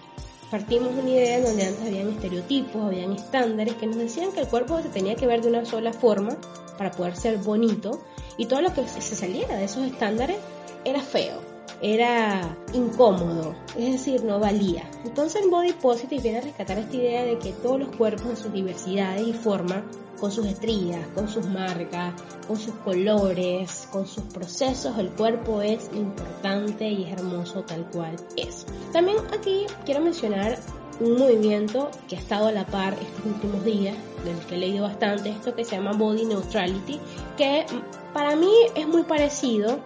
Partimos 0.50 0.94
de 0.96 1.02
una 1.02 1.10
idea 1.10 1.42
donde 1.42 1.66
antes 1.66 1.86
habían 1.86 2.10
estereotipos, 2.10 2.84
habían 2.84 3.14
estándares 3.14 3.76
que 3.76 3.88
nos 3.88 3.98
decían 3.98 4.32
que 4.34 4.42
el 4.42 4.48
cuerpo 4.48 4.82
se 4.82 4.90
tenía 4.90 5.16
que 5.16 5.28
ver 5.28 5.42
de 5.42 5.48
una 5.48 5.66
sola 5.66 5.94
forma 5.94 6.36
para 6.78 6.92
poder 6.92 7.16
ser 7.16 7.38
bonito 7.38 8.02
y 8.38 8.48
todo 8.48 8.62
lo 8.62 8.74
que 8.74 8.88
se 8.88 9.16
saliera 9.16 9.56
de 9.56 9.66
esos 9.66 9.86
estándares 9.86 10.38
era 10.84 11.00
feo, 11.00 11.51
era 11.82 12.58
incómodo, 12.74 13.56
es 13.78 13.92
decir, 13.94 14.24
no 14.24 14.40
valía. 14.40 14.90
Entonces 15.06 15.50
Body 15.50 15.74
Positive 15.74 16.22
viene 16.22 16.38
a 16.40 16.42
rescatar 16.42 16.78
esta 16.78 16.96
idea 16.96 17.24
de 17.24 17.38
que 17.40 17.52
todos 17.52 17.80
los 17.80 17.96
cuerpos 17.96 18.26
en 18.28 18.38
sus 18.38 18.54
diversidades 18.54 19.28
y 19.28 19.34
forma, 19.34 19.84
con 20.20 20.32
sus 20.32 20.46
estrías, 20.46 21.08
con 21.16 21.28
sus 21.28 21.48
marcas, 21.48 22.14
con 22.48 22.56
sus 22.56 22.76
colores, 22.76 23.88
con 23.92 24.06
sus 24.06 24.24
procesos, 24.26 24.98
el 25.00 25.10
cuerpo 25.10 25.62
es 25.62 25.90
importante 25.96 26.88
y 26.88 27.06
es 27.06 27.14
hermoso 27.14 27.64
tal 27.64 27.90
cual 27.90 28.16
es. 28.36 28.68
También 28.94 29.18
aquí 29.34 29.66
quiero 29.84 30.02
mencionar 30.02 30.60
un 31.00 31.18
movimiento 31.18 31.90
que 32.08 32.16
ha 32.16 32.20
estado 32.20 32.48
a 32.48 32.52
la 32.52 32.66
par 32.68 32.94
estos 32.94 33.26
últimos 33.26 33.66
días, 33.66 33.96
del 34.24 34.38
que 34.46 34.56
he 34.56 34.58
leído 34.60 34.84
bastante, 34.84 35.30
esto 35.30 35.56
que 35.56 35.66
se 35.66 35.76
llama 35.76 35.94
Body 35.94 36.26
Neutrality, 36.26 37.00
que 37.38 37.66
para 38.14 38.36
mí 38.36 38.54
es 38.76 38.88
muy 38.88 39.02
parecido 39.02 39.80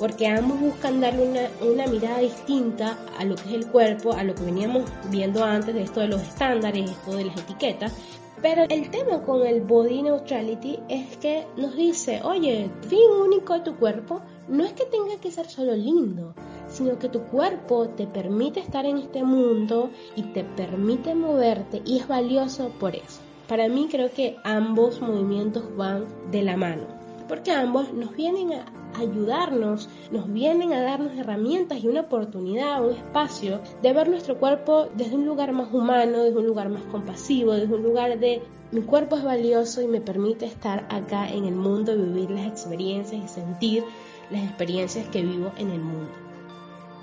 porque 0.00 0.26
ambos 0.26 0.58
buscan 0.58 0.98
darle 1.00 1.28
una, 1.28 1.70
una, 1.70 1.86
mirada 1.86 2.20
distinta 2.20 2.98
a 3.18 3.24
lo 3.24 3.36
que 3.36 3.42
es 3.42 3.52
el 3.52 3.66
cuerpo, 3.66 4.14
a 4.14 4.24
lo 4.24 4.34
que 4.34 4.44
veníamos 4.44 4.84
viendo 5.10 5.44
antes 5.44 5.74
de 5.74 5.82
esto 5.82 6.00
de 6.00 6.08
los 6.08 6.22
estándares, 6.22 6.90
esto 6.90 7.16
de 7.16 7.26
las 7.26 7.38
etiquetas. 7.38 7.92
Pero 8.40 8.62
el 8.70 8.90
tema 8.90 9.22
con 9.22 9.46
el 9.46 9.60
body 9.60 10.00
neutrality 10.00 10.78
es 10.88 11.18
que 11.18 11.46
nos 11.58 11.76
dice, 11.76 12.22
oye, 12.24 12.70
fin 12.88 13.10
único 13.22 13.52
de 13.52 13.60
tu 13.60 13.76
cuerpo 13.76 14.22
no 14.48 14.64
es 14.64 14.72
que 14.72 14.86
tenga 14.86 15.20
que 15.20 15.30
ser 15.30 15.46
solo 15.50 15.76
lindo, 15.76 16.34
sino 16.66 16.98
que 16.98 17.10
tu 17.10 17.20
cuerpo 17.24 17.90
te 17.90 18.06
permite 18.06 18.60
estar 18.60 18.86
en 18.86 18.96
este 18.96 19.22
mundo 19.22 19.90
y 20.16 20.22
te 20.22 20.44
permite 20.44 21.14
moverte 21.14 21.82
y 21.84 21.98
es 21.98 22.08
valioso 22.08 22.70
por 22.80 22.96
eso. 22.96 23.20
Para 23.46 23.68
mí 23.68 23.88
creo 23.90 24.10
que 24.10 24.36
ambos 24.44 25.02
movimientos 25.02 25.76
van 25.76 26.06
de 26.30 26.42
la 26.42 26.56
mano, 26.56 26.99
porque 27.30 27.52
ambos 27.52 27.92
nos 27.92 28.16
vienen 28.16 28.52
a 28.54 28.64
ayudarnos, 28.98 29.88
nos 30.10 30.30
vienen 30.32 30.72
a 30.72 30.82
darnos 30.82 31.16
herramientas 31.16 31.78
y 31.82 31.86
una 31.86 32.00
oportunidad, 32.00 32.84
un 32.84 32.96
espacio 32.96 33.60
de 33.82 33.92
ver 33.92 34.08
nuestro 34.08 34.36
cuerpo 34.36 34.88
desde 34.96 35.14
un 35.14 35.26
lugar 35.26 35.52
más 35.52 35.72
humano, 35.72 36.24
desde 36.24 36.40
un 36.40 36.48
lugar 36.48 36.70
más 36.70 36.82
compasivo, 36.90 37.52
desde 37.52 37.72
un 37.72 37.84
lugar 37.84 38.18
de 38.18 38.42
mi 38.72 38.82
cuerpo 38.82 39.16
es 39.16 39.22
valioso 39.22 39.80
y 39.80 39.86
me 39.86 40.00
permite 40.00 40.44
estar 40.44 40.88
acá 40.90 41.30
en 41.30 41.44
el 41.44 41.54
mundo 41.54 41.94
y 41.94 41.98
vivir 41.98 42.32
las 42.32 42.48
experiencias 42.48 43.24
y 43.24 43.28
sentir 43.28 43.84
las 44.32 44.42
experiencias 44.42 45.06
que 45.06 45.22
vivo 45.22 45.52
en 45.56 45.70
el 45.70 45.80
mundo. 45.80 46.10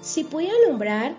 Si 0.01 0.25
pudiera 0.25 0.55
nombrar 0.67 1.15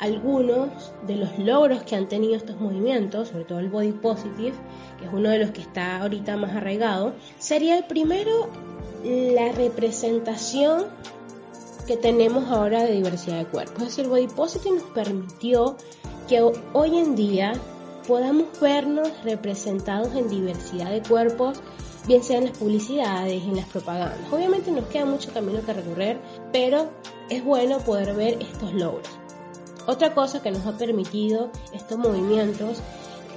algunos 0.00 0.70
de 1.06 1.16
los 1.16 1.38
logros 1.38 1.82
que 1.82 1.94
han 1.94 2.08
tenido 2.08 2.34
estos 2.34 2.58
movimientos, 2.58 3.28
sobre 3.28 3.44
todo 3.44 3.60
el 3.60 3.68
body 3.68 3.92
positive, 3.92 4.54
que 4.98 5.04
es 5.04 5.12
uno 5.12 5.28
de 5.28 5.38
los 5.38 5.50
que 5.50 5.60
está 5.60 6.00
ahorita 6.00 6.36
más 6.36 6.56
arraigado, 6.56 7.12
sería 7.38 7.78
el 7.78 7.84
primero 7.84 8.48
la 9.04 9.52
representación 9.52 10.86
que 11.86 11.96
tenemos 11.96 12.50
ahora 12.50 12.82
de 12.84 12.92
diversidad 12.92 13.38
de 13.38 13.46
cuerpos. 13.46 13.82
Es 13.82 13.88
decir, 13.96 14.08
Body 14.08 14.28
Positive 14.28 14.76
nos 14.76 14.90
permitió 14.90 15.76
que 16.28 16.40
hoy 16.40 16.98
en 16.98 17.16
día 17.16 17.52
podamos 18.06 18.46
vernos 18.60 19.08
representados 19.24 20.14
en 20.14 20.28
diversidad 20.28 20.90
de 20.90 21.02
cuerpos, 21.02 21.60
bien 22.06 22.22
sea 22.22 22.38
en 22.38 22.46
las 22.46 22.56
publicidades, 22.56 23.42
en 23.42 23.56
las 23.56 23.66
propagandas. 23.66 24.32
Obviamente 24.32 24.70
nos 24.70 24.86
queda 24.86 25.04
mucho 25.04 25.32
camino 25.32 25.60
que 25.64 25.72
recorrer, 25.72 26.18
pero 26.52 26.90
es 27.28 27.44
bueno 27.44 27.78
poder 27.78 28.14
ver 28.14 28.38
estos 28.40 28.72
logros. 28.72 29.19
Otra 29.90 30.14
cosa 30.14 30.40
que 30.40 30.52
nos 30.52 30.64
ha 30.66 30.78
permitido 30.78 31.50
estos 31.72 31.98
movimientos 31.98 32.78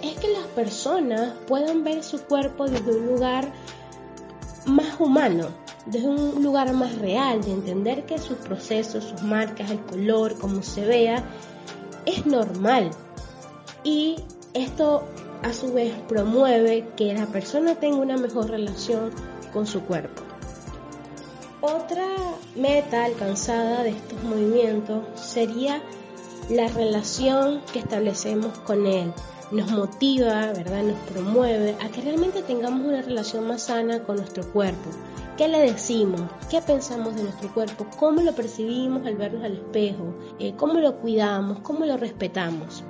es 0.04 0.14
que 0.20 0.28
las 0.28 0.46
personas 0.46 1.34
puedan 1.48 1.84
ver 1.84 2.04
su 2.04 2.22
cuerpo 2.22 2.68
desde 2.68 2.96
un 2.96 3.08
lugar 3.08 3.52
más 4.68 5.00
humano, 5.00 5.48
desde 5.88 6.10
un 6.10 6.44
lugar 6.44 6.72
más 6.74 6.96
real, 7.00 7.42
de 7.42 7.54
entender 7.54 8.06
que 8.06 8.20
sus 8.20 8.38
procesos, 8.38 9.04
sus 9.04 9.24
marcas, 9.24 9.72
el 9.72 9.80
color, 9.80 10.38
como 10.38 10.62
se 10.62 10.86
vea, 10.86 11.24
es 12.06 12.28
normal. 12.28 12.92
Y 13.84 14.18
esto 14.54 15.06
a 15.42 15.54
su 15.54 15.74
vez 15.74 15.96
promueve 16.08 16.88
que 16.96 17.16
la 17.16 17.26
persona 17.26 17.74
tenga 17.74 17.98
una 17.98 18.18
mejor 18.18 18.52
relación 18.52 19.10
con 19.52 19.66
su 19.66 19.82
cuerpo. 19.82 20.22
Otra 21.62 22.06
meta 22.56 23.06
alcanzada 23.06 23.82
de 23.82 23.90
estos 23.90 24.22
movimientos 24.22 25.04
sería 25.16 25.82
la 26.50 26.68
relación 26.68 27.62
que 27.72 27.80
establecemos 27.80 28.58
con 28.60 28.86
él. 28.86 29.14
Nos 29.52 29.72
motiva, 29.72 30.48
¿verdad? 30.54 30.84
Nos 30.84 31.00
promueve 31.12 31.76
a 31.82 31.90
que 31.90 32.02
realmente 32.02 32.42
tengamos 32.42 32.86
una 32.86 33.02
relación 33.02 33.48
más 33.48 33.64
sana 33.64 34.04
con 34.04 34.18
nuestro 34.18 34.44
cuerpo. 34.52 34.90
¿Qué 35.38 35.48
le 35.48 35.60
decimos? 35.60 36.22
¿Qué 36.50 36.62
pensamos 36.62 37.16
de 37.16 37.24
nuestro 37.24 37.54
cuerpo? 37.54 37.88
¿Cómo 37.98 38.22
lo 38.22 38.34
percibimos 38.34 39.06
al 39.06 39.16
vernos 39.16 39.44
al 39.44 39.54
espejo? 39.54 40.14
Eh, 40.40 40.54
¿Cómo 40.58 40.76
lo 40.76 40.98
cuidamos? 40.98 41.60
¿Cómo 41.60 41.86
lo 41.86 41.98
respetamos? 41.98 42.84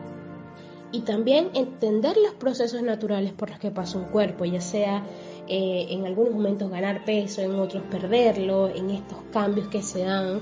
Y 0.91 1.01
también 1.01 1.49
entender 1.53 2.15
los 2.17 2.33
procesos 2.35 2.81
naturales 2.81 3.33
por 3.33 3.49
los 3.49 3.59
que 3.59 3.71
pasa 3.71 3.97
un 3.97 4.05
cuerpo, 4.05 4.45
ya 4.45 4.61
sea 4.61 5.03
eh, 5.47 5.87
en 5.89 6.05
algunos 6.05 6.33
momentos 6.33 6.69
ganar 6.69 7.03
peso, 7.03 7.41
en 7.41 7.55
otros 7.55 7.83
perderlo, 7.89 8.69
en 8.69 8.91
estos 8.91 9.17
cambios 9.31 9.67
que 9.67 9.81
se 9.81 10.03
dan 10.03 10.41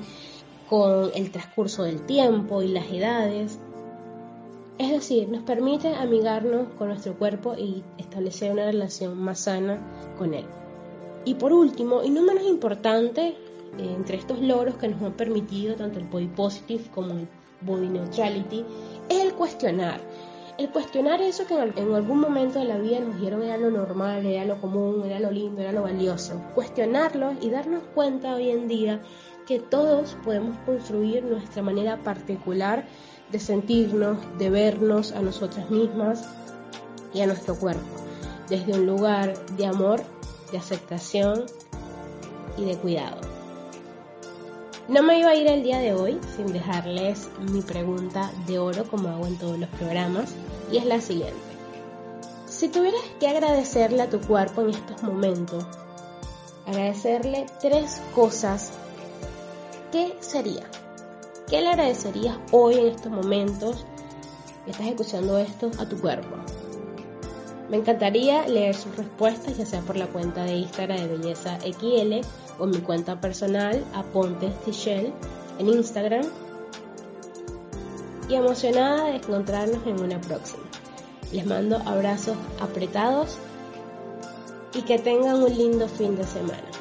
con 0.71 1.11
el 1.13 1.31
transcurso 1.31 1.83
del 1.83 2.01
tiempo 2.05 2.61
y 2.61 2.69
las 2.69 2.89
edades. 2.89 3.59
Es 4.77 4.89
decir, 4.89 5.27
nos 5.27 5.43
permite 5.43 5.93
amigarnos 5.93 6.69
con 6.77 6.87
nuestro 6.87 7.13
cuerpo 7.15 7.55
y 7.57 7.83
establecer 7.97 8.53
una 8.53 8.67
relación 8.67 9.21
más 9.21 9.41
sana 9.41 9.81
con 10.17 10.33
él. 10.33 10.45
Y 11.25 11.35
por 11.35 11.51
último, 11.51 12.03
y 12.03 12.09
no 12.09 12.21
menos 12.21 12.45
importante, 12.45 13.27
eh, 13.27 13.35
entre 13.77 14.15
estos 14.15 14.39
logros 14.39 14.75
que 14.75 14.87
nos 14.87 15.01
han 15.01 15.11
permitido 15.11 15.75
tanto 15.75 15.99
el 15.99 16.05
body 16.05 16.27
positive 16.27 16.85
como 16.95 17.15
el 17.15 17.27
body 17.59 17.89
neutrality, 17.89 18.63
es 19.09 19.19
el 19.19 19.33
cuestionar 19.33 19.99
el 20.61 20.69
cuestionar 20.69 21.21
eso 21.21 21.47
que 21.47 21.55
en 21.55 21.93
algún 21.93 22.19
momento 22.19 22.59
de 22.59 22.65
la 22.65 22.77
vida 22.77 22.99
nos 22.99 23.19
dieron 23.19 23.41
era 23.41 23.57
lo 23.57 23.71
normal, 23.71 24.25
era 24.25 24.45
lo 24.45 24.61
común, 24.61 25.03
era 25.05 25.19
lo 25.19 25.31
lindo, 25.31 25.59
era 25.61 25.71
lo 25.71 25.81
valioso. 25.81 26.39
Cuestionarlo 26.53 27.33
y 27.41 27.49
darnos 27.49 27.81
cuenta 27.95 28.35
hoy 28.35 28.51
en 28.51 28.67
día 28.67 29.01
que 29.47 29.59
todos 29.59 30.17
podemos 30.23 30.57
construir 30.65 31.23
nuestra 31.23 31.61
manera 31.61 31.97
particular 31.97 32.85
de 33.31 33.39
sentirnos, 33.39 34.17
de 34.37 34.49
vernos 34.49 35.11
a 35.11 35.21
nosotras 35.21 35.69
mismas 35.69 36.27
y 37.13 37.21
a 37.21 37.27
nuestro 37.27 37.55
cuerpo, 37.55 37.85
desde 38.49 38.73
un 38.73 38.85
lugar 38.85 39.33
de 39.57 39.65
amor, 39.65 40.01
de 40.51 40.57
aceptación 40.57 41.45
y 42.57 42.65
de 42.65 42.77
cuidado. 42.77 43.21
No 44.87 45.03
me 45.03 45.19
iba 45.19 45.29
a 45.29 45.35
ir 45.35 45.47
el 45.47 45.63
día 45.63 45.79
de 45.79 45.93
hoy 45.93 46.19
sin 46.35 46.51
dejarles 46.51 47.29
mi 47.51 47.61
pregunta 47.61 48.31
de 48.45 48.59
oro 48.59 48.83
como 48.83 49.09
hago 49.09 49.25
en 49.25 49.37
todos 49.37 49.57
los 49.57 49.69
programas 49.69 50.33
y 50.71 50.77
es 50.77 50.85
la 50.85 50.99
siguiente. 50.99 51.39
Si 52.47 52.67
tuvieras 52.67 53.01
que 53.19 53.27
agradecerle 53.27 54.01
a 54.01 54.09
tu 54.09 54.19
cuerpo 54.19 54.61
en 54.61 54.71
estos 54.71 55.01
momentos, 55.03 55.65
agradecerle 56.67 57.45
tres 57.61 58.01
cosas, 58.13 58.73
¿qué 59.91 60.15
sería? 60.21 60.63
¿Qué 61.49 61.61
le 61.61 61.69
agradecerías 61.69 62.37
hoy 62.51 62.75
en 62.75 62.87
estos 62.87 63.11
momentos 63.11 63.85
que 64.63 64.71
estás 64.71 64.87
escuchando 64.87 65.37
esto 65.37 65.69
a 65.79 65.87
tu 65.87 65.99
cuerpo? 65.99 66.37
Me 67.69 67.77
encantaría 67.77 68.47
leer 68.47 68.75
sus 68.75 68.95
respuestas, 68.95 69.57
ya 69.57 69.65
sea 69.65 69.81
por 69.81 69.97
la 69.97 70.07
cuenta 70.07 70.43
de 70.43 70.55
Instagram 70.55 70.97
de 70.97 71.07
Belleza 71.07 71.59
XL 71.59 72.27
o 72.59 72.67
mi 72.67 72.79
cuenta 72.79 73.19
personal, 73.19 73.83
Aponte 73.93 74.49
Tichel, 74.65 75.13
en 75.59 75.67
Instagram. 75.67 76.25
Y 78.29 78.35
emocionada 78.35 79.05
de 79.05 79.15
encontrarnos 79.17 79.85
en 79.85 80.01
una 80.01 80.19
próxima. 80.21 80.63
Les 81.33 81.45
mando 81.45 81.77
abrazos 81.85 82.37
apretados 82.61 83.37
y 84.73 84.81
que 84.83 84.99
tengan 84.99 85.43
un 85.43 85.57
lindo 85.57 85.87
fin 85.87 86.15
de 86.15 86.25
semana. 86.25 86.80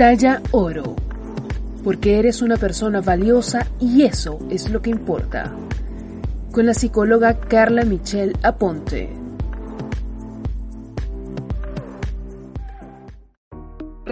Talla 0.00 0.40
oro 0.52 0.96
porque 1.84 2.18
eres 2.18 2.40
una 2.40 2.56
persona 2.56 3.02
valiosa 3.02 3.66
y 3.78 4.04
eso 4.04 4.38
es 4.48 4.70
lo 4.70 4.80
que 4.80 4.88
importa. 4.88 5.52
Con 6.52 6.64
la 6.64 6.72
psicóloga 6.72 7.38
Carla 7.38 7.84
Michelle 7.84 8.32
Aponte. 8.42 9.19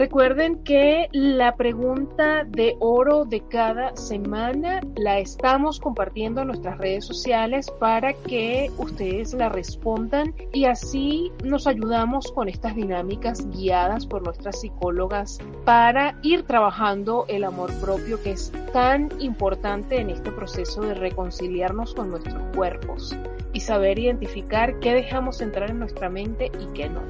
Recuerden 0.08 0.64
que 0.64 1.10
la 1.12 1.54
pregunta 1.56 2.44
de 2.44 2.76
oro 2.80 3.26
de 3.26 3.42
cada 3.46 3.94
semana 3.94 4.80
la 4.96 5.18
estamos 5.18 5.78
compartiendo 5.78 6.40
en 6.40 6.46
nuestras 6.46 6.78
redes 6.78 7.04
sociales 7.04 7.70
para 7.78 8.14
que 8.14 8.70
ustedes 8.78 9.34
la 9.34 9.50
respondan 9.50 10.34
y 10.54 10.64
así 10.64 11.30
nos 11.44 11.66
ayudamos 11.66 12.32
con 12.32 12.48
estas 12.48 12.74
dinámicas 12.74 13.46
guiadas 13.50 14.06
por 14.06 14.22
nuestras 14.22 14.62
psicólogas 14.62 15.40
para 15.66 16.18
ir 16.22 16.44
trabajando 16.44 17.26
el 17.28 17.44
amor 17.44 17.70
propio 17.78 18.22
que 18.22 18.30
es 18.30 18.50
tan 18.72 19.10
importante 19.20 20.00
en 20.00 20.08
este 20.08 20.32
proceso 20.32 20.80
de 20.80 20.94
reconciliarnos 20.94 21.92
con 21.92 22.08
nuestros 22.08 22.42
cuerpos 22.56 23.14
y 23.52 23.60
saber 23.60 23.98
identificar 23.98 24.80
qué 24.80 24.94
dejamos 24.94 25.42
entrar 25.42 25.70
en 25.70 25.80
nuestra 25.80 26.08
mente 26.08 26.50
y 26.58 26.72
qué 26.72 26.88
no. 26.88 27.02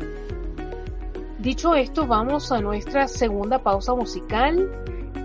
Dicho 1.39 1.77
esto, 1.77 2.05
vamos 2.05 2.51
a 2.51 2.61
nuestra 2.61 3.07
segunda 3.07 3.61
pausa 3.61 3.95
musical. 3.95 4.69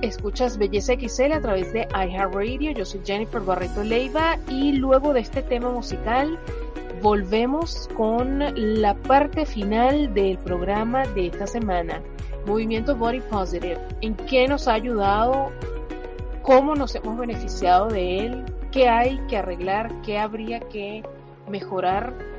Escuchas 0.04 0.60
Belleza 0.60 0.94
XL 0.94 1.32
a 1.32 1.42
través 1.42 1.74
de 1.74 1.88
iHeartRadio. 1.90 2.70
Yo 2.72 2.86
soy 2.86 3.02
Jennifer 3.04 3.42
Barreto 3.42 3.84
Leiva 3.84 4.38
y 4.48 4.74
luego 4.74 5.12
de 5.12 5.22
este 5.22 5.42
tema 5.42 5.72
musical 5.72 6.38
volvemos 7.02 7.90
con 7.98 8.44
la 8.82 8.94
parte 8.94 9.48
final 9.48 10.14
del 10.14 10.38
programa 10.38 11.04
de 11.08 11.28
esta 11.28 11.48
semana. 11.48 12.00
Movimiento 12.46 12.96
Body 12.96 13.22
Positive. 13.22 13.80
¿En 14.02 14.14
qué 14.16 14.48
nos 14.48 14.68
ha 14.68 14.74
ayudado? 14.74 15.50
¿Cómo 16.44 16.76
nos 16.76 16.94
hemos 16.94 17.18
beneficiado 17.18 17.88
de 17.88 18.20
él? 18.20 18.46
¿Qué 18.72 18.88
hay 18.88 19.18
que 19.28 19.38
arreglar? 19.38 19.92
¿Qué 20.04 20.20
habría 20.20 20.60
que 20.60 21.02
mejorar 21.50 22.33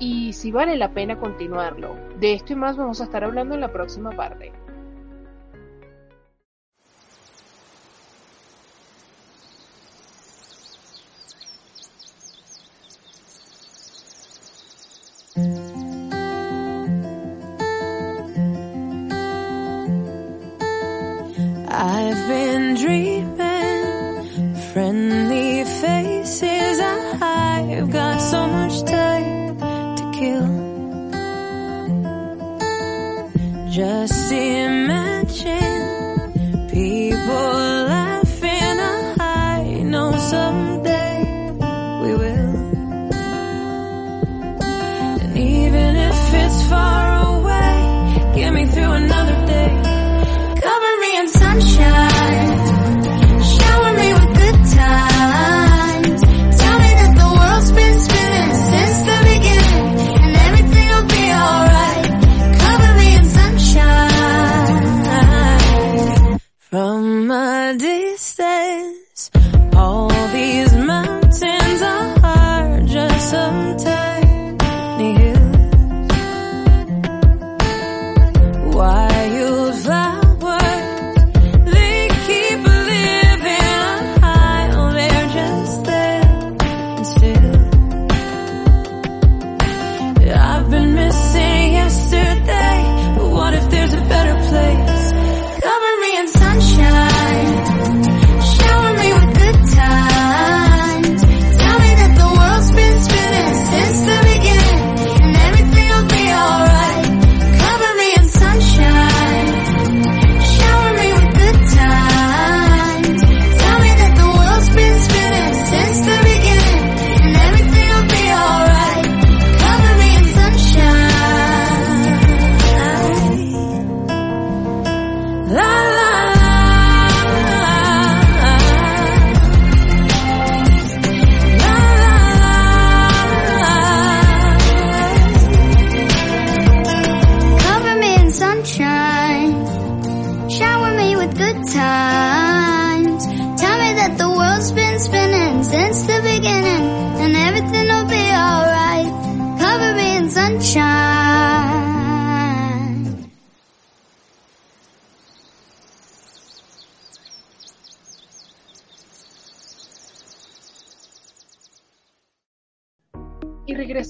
y 0.00 0.32
si 0.32 0.50
vale 0.50 0.76
la 0.76 0.92
pena 0.92 1.18
continuarlo. 1.18 1.94
De 2.18 2.32
esto 2.32 2.54
y 2.54 2.56
más 2.56 2.76
vamos 2.76 3.00
a 3.00 3.04
estar 3.04 3.22
hablando 3.22 3.54
en 3.54 3.60
la 3.60 3.70
próxima 3.70 4.10
parte. 4.10 4.52
I've 21.72 22.28
been 22.28 22.74
dreaming 22.74 24.54
friendly 24.72 25.64
faces. 25.64 26.60
Just 33.70 34.19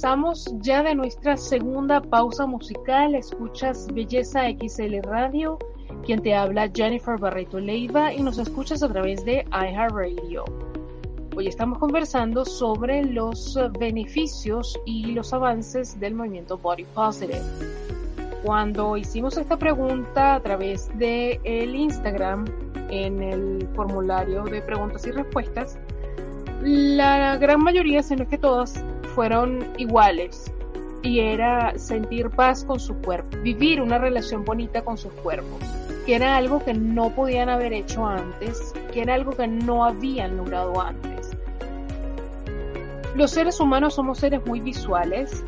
regresamos 0.01 0.47
ya 0.61 0.83
de 0.83 0.95
nuestra 0.95 1.37
segunda 1.37 2.01
pausa 2.01 2.47
musical. 2.47 3.15
Escuchas 3.15 3.87
Belleza 3.93 4.49
XL 4.49 5.03
Radio, 5.03 5.59
quien 6.07 6.23
te 6.23 6.35
habla 6.35 6.71
Jennifer 6.75 7.19
Barreto 7.19 7.61
Leiva 7.61 8.11
y 8.15 8.23
nos 8.23 8.39
escuchas 8.39 8.83
a 8.83 8.89
través 8.89 9.23
de 9.27 9.45
iHeartRadio. 9.53 10.47
Hoy 11.37 11.49
estamos 11.49 11.77
conversando 11.77 12.47
sobre 12.47 13.05
los 13.05 13.59
beneficios 13.79 14.81
y 14.87 15.13
los 15.13 15.35
avances 15.35 16.01
del 16.01 16.15
movimiento 16.15 16.57
Body 16.57 16.87
Positive. 16.95 17.43
Cuando 18.43 18.97
hicimos 18.97 19.37
esta 19.37 19.59
pregunta 19.59 20.37
a 20.37 20.41
través 20.41 20.89
de 20.99 21.39
el 21.45 21.75
Instagram 21.75 22.47
en 22.89 23.23
el 23.23 23.69
formulario 23.77 24.45
de 24.45 24.63
preguntas 24.63 25.07
y 25.07 25.11
respuestas, 25.11 25.79
la 26.63 27.37
gran 27.37 27.63
mayoría, 27.63 28.03
si 28.03 28.17
no 28.17 28.23
es 28.23 28.31
que 28.31 28.39
todas, 28.39 28.83
fueron 29.15 29.67
iguales 29.79 30.53
y 31.03 31.21
era 31.21 31.79
sentir 31.79 32.31
paz 32.31 32.65
con 32.65 32.79
su 32.79 32.95
cuerpo, 32.97 33.37
vivir 33.43 33.81
una 33.81 33.99
relación 33.99 34.45
bonita 34.45 34.83
con 34.83 34.99
sus 34.99 35.13
cuerpos, 35.15 35.61
que 36.07 36.15
era 36.15 36.37
algo 36.37 36.63
que 36.63 36.75
no 36.75 37.11
podían 37.11 37.49
haber 37.49 37.73
hecho 37.73 38.07
antes, 38.07 38.75
que 38.93 39.03
era 39.03 39.15
algo 39.15 39.33
que 39.33 39.47
no 39.47 39.85
habían 39.85 40.37
logrado 40.37 40.81
antes. 40.81 41.31
Los 43.15 43.33
seres 43.33 43.61
humanos 43.61 43.95
somos 43.95 44.19
seres 44.19 44.45
muy 44.47 44.61
visuales 44.61 45.45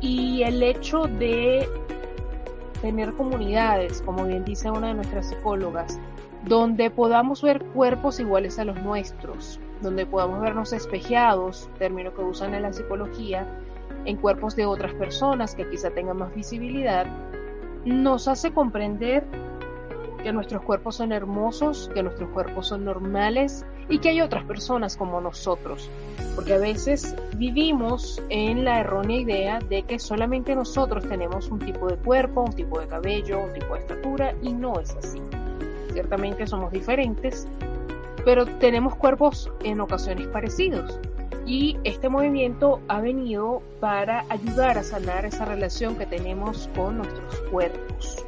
y 0.00 0.42
el 0.42 0.62
hecho 0.62 1.04
de 1.04 1.68
tener 2.80 3.12
comunidades, 3.14 4.02
como 4.02 4.24
bien 4.24 4.44
dice 4.44 4.70
una 4.70 4.88
de 4.88 4.94
nuestras 4.94 5.28
psicólogas, 5.28 5.98
donde 6.44 6.90
podamos 6.90 7.42
ver 7.42 7.62
cuerpos 7.64 8.20
iguales 8.20 8.58
a 8.58 8.64
los 8.64 8.80
nuestros, 8.82 9.60
donde 9.82 10.06
podamos 10.06 10.40
vernos 10.40 10.72
espejeados, 10.72 11.68
término 11.78 12.14
que 12.14 12.22
usan 12.22 12.54
en 12.54 12.62
la 12.62 12.72
psicología, 12.72 13.46
en 14.04 14.16
cuerpos 14.16 14.56
de 14.56 14.66
otras 14.66 14.94
personas 14.94 15.54
que 15.54 15.68
quizá 15.68 15.90
tengan 15.90 16.18
más 16.18 16.34
visibilidad, 16.34 17.06
nos 17.84 18.28
hace 18.28 18.52
comprender 18.52 19.24
que 20.22 20.32
nuestros 20.32 20.62
cuerpos 20.62 20.96
son 20.96 21.12
hermosos, 21.12 21.90
que 21.94 22.02
nuestros 22.02 22.30
cuerpos 22.30 22.68
son 22.68 22.84
normales 22.84 23.64
y 23.88 23.98
que 23.98 24.10
hay 24.10 24.20
otras 24.20 24.44
personas 24.44 24.96
como 24.96 25.20
nosotros. 25.20 25.90
Porque 26.34 26.54
a 26.54 26.58
veces 26.58 27.16
vivimos 27.36 28.22
en 28.28 28.64
la 28.64 28.80
errónea 28.80 29.20
idea 29.20 29.58
de 29.60 29.82
que 29.82 29.98
solamente 29.98 30.54
nosotros 30.54 31.08
tenemos 31.08 31.50
un 31.50 31.58
tipo 31.58 31.86
de 31.86 31.96
cuerpo, 31.96 32.42
un 32.42 32.52
tipo 32.52 32.78
de 32.78 32.86
cabello, 32.86 33.40
un 33.40 33.52
tipo 33.52 33.74
de 33.74 33.80
estatura 33.80 34.34
y 34.42 34.52
no 34.52 34.78
es 34.78 34.94
así. 34.96 35.20
Ciertamente 35.92 36.46
somos 36.46 36.70
diferentes, 36.70 37.48
pero 38.24 38.46
tenemos 38.46 38.94
cuerpos 38.96 39.50
en 39.64 39.80
ocasiones 39.80 40.26
parecidos. 40.28 40.98
Y 41.46 41.78
este 41.84 42.08
movimiento 42.08 42.80
ha 42.88 43.00
venido 43.00 43.62
para 43.80 44.24
ayudar 44.28 44.78
a 44.78 44.82
sanar 44.82 45.24
esa 45.24 45.44
relación 45.44 45.96
que 45.96 46.06
tenemos 46.06 46.68
con 46.76 46.98
nuestros 46.98 47.34
cuerpos. 47.50 48.24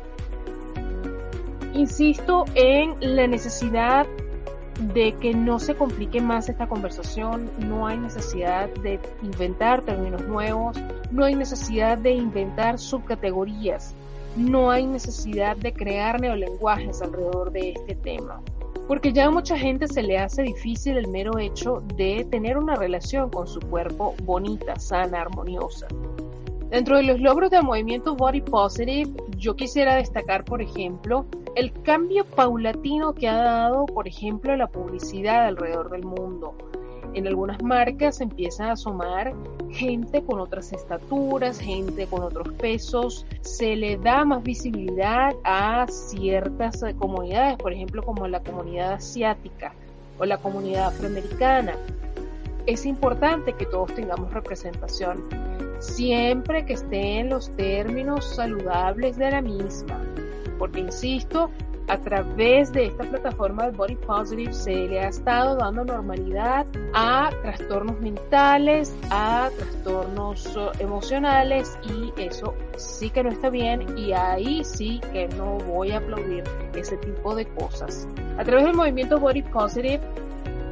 Insisto 1.75 2.45
en 2.55 2.97
la 3.01 3.27
necesidad 3.27 4.07
de 4.95 5.15
que 5.15 5.35
no 5.35 5.59
se 5.59 5.75
complique 5.75 6.21
más 6.21 6.49
esta 6.49 6.67
conversación, 6.67 7.51
no 7.59 7.87
hay 7.87 7.99
necesidad 7.99 8.69
de 8.83 8.99
inventar 9.23 9.83
términos 9.83 10.23
nuevos, 10.27 10.77
no 11.11 11.25
hay 11.25 11.35
necesidad 11.35 11.99
de 11.99 12.13
inventar 12.13 12.79
subcategorías, 12.79 13.95
no 14.37 14.71
hay 14.71 14.87
necesidad 14.87 15.57
de 15.57 15.73
crear 15.73 16.21
neolenguajes 16.21 17.01
alrededor 17.03 17.53
de 17.53 17.71
este 17.73 17.95
tema 17.95 18.41
porque 18.89 19.13
ya 19.13 19.27
a 19.27 19.31
mucha 19.31 19.57
gente 19.57 19.87
se 19.89 20.03
le 20.03 20.19
hace 20.19 20.43
difícil 20.43 20.97
el 20.97 21.09
mero 21.09 21.39
hecho 21.39 21.83
de 21.97 22.27
tener 22.31 22.59
una 22.59 22.75
relación 22.75 23.31
con 23.31 23.47
su 23.47 23.61
cuerpo 23.61 24.15
bonita, 24.25 24.79
sana, 24.79 25.23
armoniosa. 25.23 25.87
Dentro 26.71 26.97
de 26.97 27.03
los 27.03 27.21
logros 27.21 27.51
del 27.51 27.65
movimiento 27.65 28.17
Body 28.17 28.41
Positive, 28.41 29.11
yo 29.37 29.55
quisiera 29.57 29.97
destacar, 29.97 30.45
por 30.45 30.63
ejemplo, 30.63 31.27
el 31.55 31.73
cambio 31.83 32.25
paulatino 32.25 33.13
que 33.13 33.29
ha 33.29 33.37
dado, 33.37 33.85
por 33.87 34.09
ejemplo, 34.09 34.57
la 34.57 34.69
publicidad 34.69 35.47
alrededor 35.47 35.91
del 35.91 36.05
mundo 36.05 36.57
en 37.15 37.27
algunas 37.27 37.63
marcas 37.63 38.21
empiezan 38.21 38.69
a 38.69 38.73
asomar 38.73 39.35
gente 39.71 40.23
con 40.23 40.41
otras 40.41 40.73
estaturas, 40.73 41.59
gente 41.59 42.07
con 42.07 42.23
otros 42.23 42.53
pesos, 42.55 43.27
se 43.41 43.77
le 43.77 43.97
da 43.97 44.25
más 44.25 44.43
visibilidad 44.43 45.35
a 45.45 45.87
ciertas 45.89 46.83
eh, 46.83 46.95
comunidades, 46.95 47.57
por 47.57 47.73
ejemplo 47.73 48.03
como 48.03 48.27
la 48.29 48.41
comunidad 48.41 48.95
asiática 48.95 49.75
o 50.19 50.25
la 50.25 50.39
comunidad 50.39 50.89
afroamericana. 50.89 51.75
Es 52.67 52.87
importante 52.87 53.55
que 53.55 53.67
todos 53.67 53.95
tengamos 53.95 54.33
representación, 54.33 55.25
siempre 55.81 56.65
que 56.65 56.75
esté 56.75 57.19
en 57.19 57.31
los 57.31 57.51
términos 57.57 58.37
saludables 58.37 59.17
de 59.17 59.31
la 59.31 59.41
misma, 59.41 60.01
porque 60.59 60.81
insisto, 60.81 61.51
a 61.89 61.99
través 61.99 62.73
de 62.73 62.87
esta 62.87 63.05
plataforma 63.05 63.67
de 63.67 63.77
Body 63.77 63.97
Positive 63.97 64.53
se 64.53 64.89
le 64.89 65.01
ha 65.01 65.09
estado 65.09 65.57
dando 65.57 65.85
normalidad 65.85 66.67
a 66.95 67.31
trastornos 67.43 68.01
mentales, 68.01 68.95
a 69.11 69.51
trastornos 69.57 70.47
eh, 70.57 70.71
emocionales 70.79 71.79
y 71.83 72.13
eso 72.21 72.55
sí 72.77 73.11
que 73.11 73.23
no 73.23 73.31
está 73.31 73.51
bien 73.51 73.99
y 73.99 74.13
ahí 74.13 74.65
sí 74.65 75.01
que 75.13 75.29
no 75.29 75.59
voy 75.59 75.93
a 75.93 75.99
aplaudir 75.99 76.45
ese 76.75 76.97
tipo 76.99 77.35
de 77.35 77.47
cosas. 77.47 78.09
A 78.39 78.45
través 78.45 78.65
del 78.65 78.75
movimiento 78.75 79.19
Body 79.19 79.43
Positive 79.43 80.01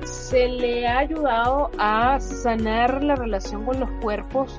se 0.05 0.49
le 0.49 0.87
ha 0.87 0.99
ayudado 0.99 1.71
a 1.79 2.19
sanar 2.21 3.03
la 3.03 3.17
relación 3.17 3.65
con 3.65 3.81
los 3.81 3.91
cuerpos 4.01 4.59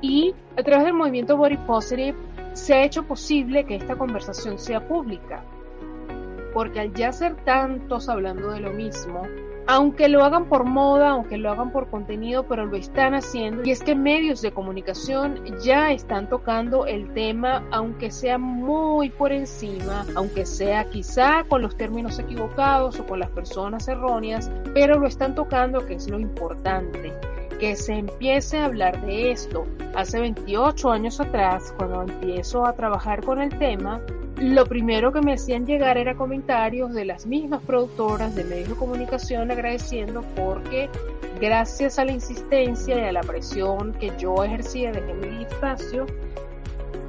y 0.00 0.34
a 0.56 0.62
través 0.62 0.84
del 0.86 0.94
movimiento 0.94 1.36
Body 1.36 1.56
Positive 1.58 2.16
se 2.52 2.74
ha 2.74 2.84
hecho 2.84 3.04
posible 3.04 3.64
que 3.64 3.76
esta 3.76 3.96
conversación 3.96 4.58
sea 4.58 4.86
pública 4.86 5.42
porque 6.52 6.80
al 6.80 6.92
ya 6.94 7.12
ser 7.12 7.36
tantos 7.44 8.08
hablando 8.08 8.50
de 8.50 8.60
lo 8.60 8.72
mismo, 8.72 9.22
aunque 9.66 10.08
lo 10.08 10.24
hagan 10.24 10.46
por 10.46 10.64
moda, 10.64 11.10
aunque 11.10 11.38
lo 11.38 11.50
hagan 11.50 11.70
por 11.70 11.88
contenido, 11.88 12.44
pero 12.44 12.66
lo 12.66 12.76
están 12.76 13.14
haciendo. 13.14 13.62
Y 13.64 13.70
es 13.70 13.82
que 13.82 13.94
medios 13.94 14.42
de 14.42 14.52
comunicación 14.52 15.40
ya 15.62 15.92
están 15.92 16.28
tocando 16.28 16.86
el 16.86 17.12
tema, 17.14 17.64
aunque 17.70 18.10
sea 18.10 18.38
muy 18.38 19.10
por 19.10 19.32
encima, 19.32 20.04
aunque 20.16 20.46
sea 20.46 20.88
quizá 20.90 21.44
con 21.48 21.62
los 21.62 21.76
términos 21.76 22.18
equivocados 22.18 22.98
o 22.98 23.06
con 23.06 23.20
las 23.20 23.30
personas 23.30 23.86
erróneas, 23.88 24.50
pero 24.74 24.98
lo 24.98 25.06
están 25.06 25.34
tocando, 25.34 25.86
que 25.86 25.94
es 25.94 26.08
lo 26.10 26.18
importante 26.18 27.12
que 27.60 27.76
se 27.76 27.92
empiece 27.92 28.58
a 28.58 28.64
hablar 28.64 29.00
de 29.02 29.30
esto. 29.30 29.68
Hace 29.94 30.18
28 30.18 30.90
años 30.90 31.20
atrás, 31.20 31.72
cuando 31.76 32.02
empiezo 32.02 32.66
a 32.66 32.72
trabajar 32.72 33.24
con 33.24 33.40
el 33.40 33.56
tema, 33.56 34.00
lo 34.36 34.64
primero 34.66 35.12
que 35.12 35.20
me 35.20 35.34
hacían 35.34 35.66
llegar 35.66 35.98
era 35.98 36.14
comentarios 36.14 36.92
de 36.94 37.04
las 37.04 37.26
mismas 37.26 37.62
productoras 37.62 38.34
de 38.34 38.44
medios 38.44 38.70
de 38.70 38.74
comunicación 38.74 39.50
agradeciendo 39.50 40.22
porque 40.34 40.88
gracias 41.40 41.98
a 41.98 42.04
la 42.04 42.12
insistencia 42.12 42.96
y 42.96 43.00
a 43.00 43.12
la 43.12 43.20
presión 43.20 43.92
que 43.94 44.12
yo 44.18 44.42
ejercía 44.42 44.92
desde 44.92 45.14
mi 45.14 45.44
espacio, 45.44 46.06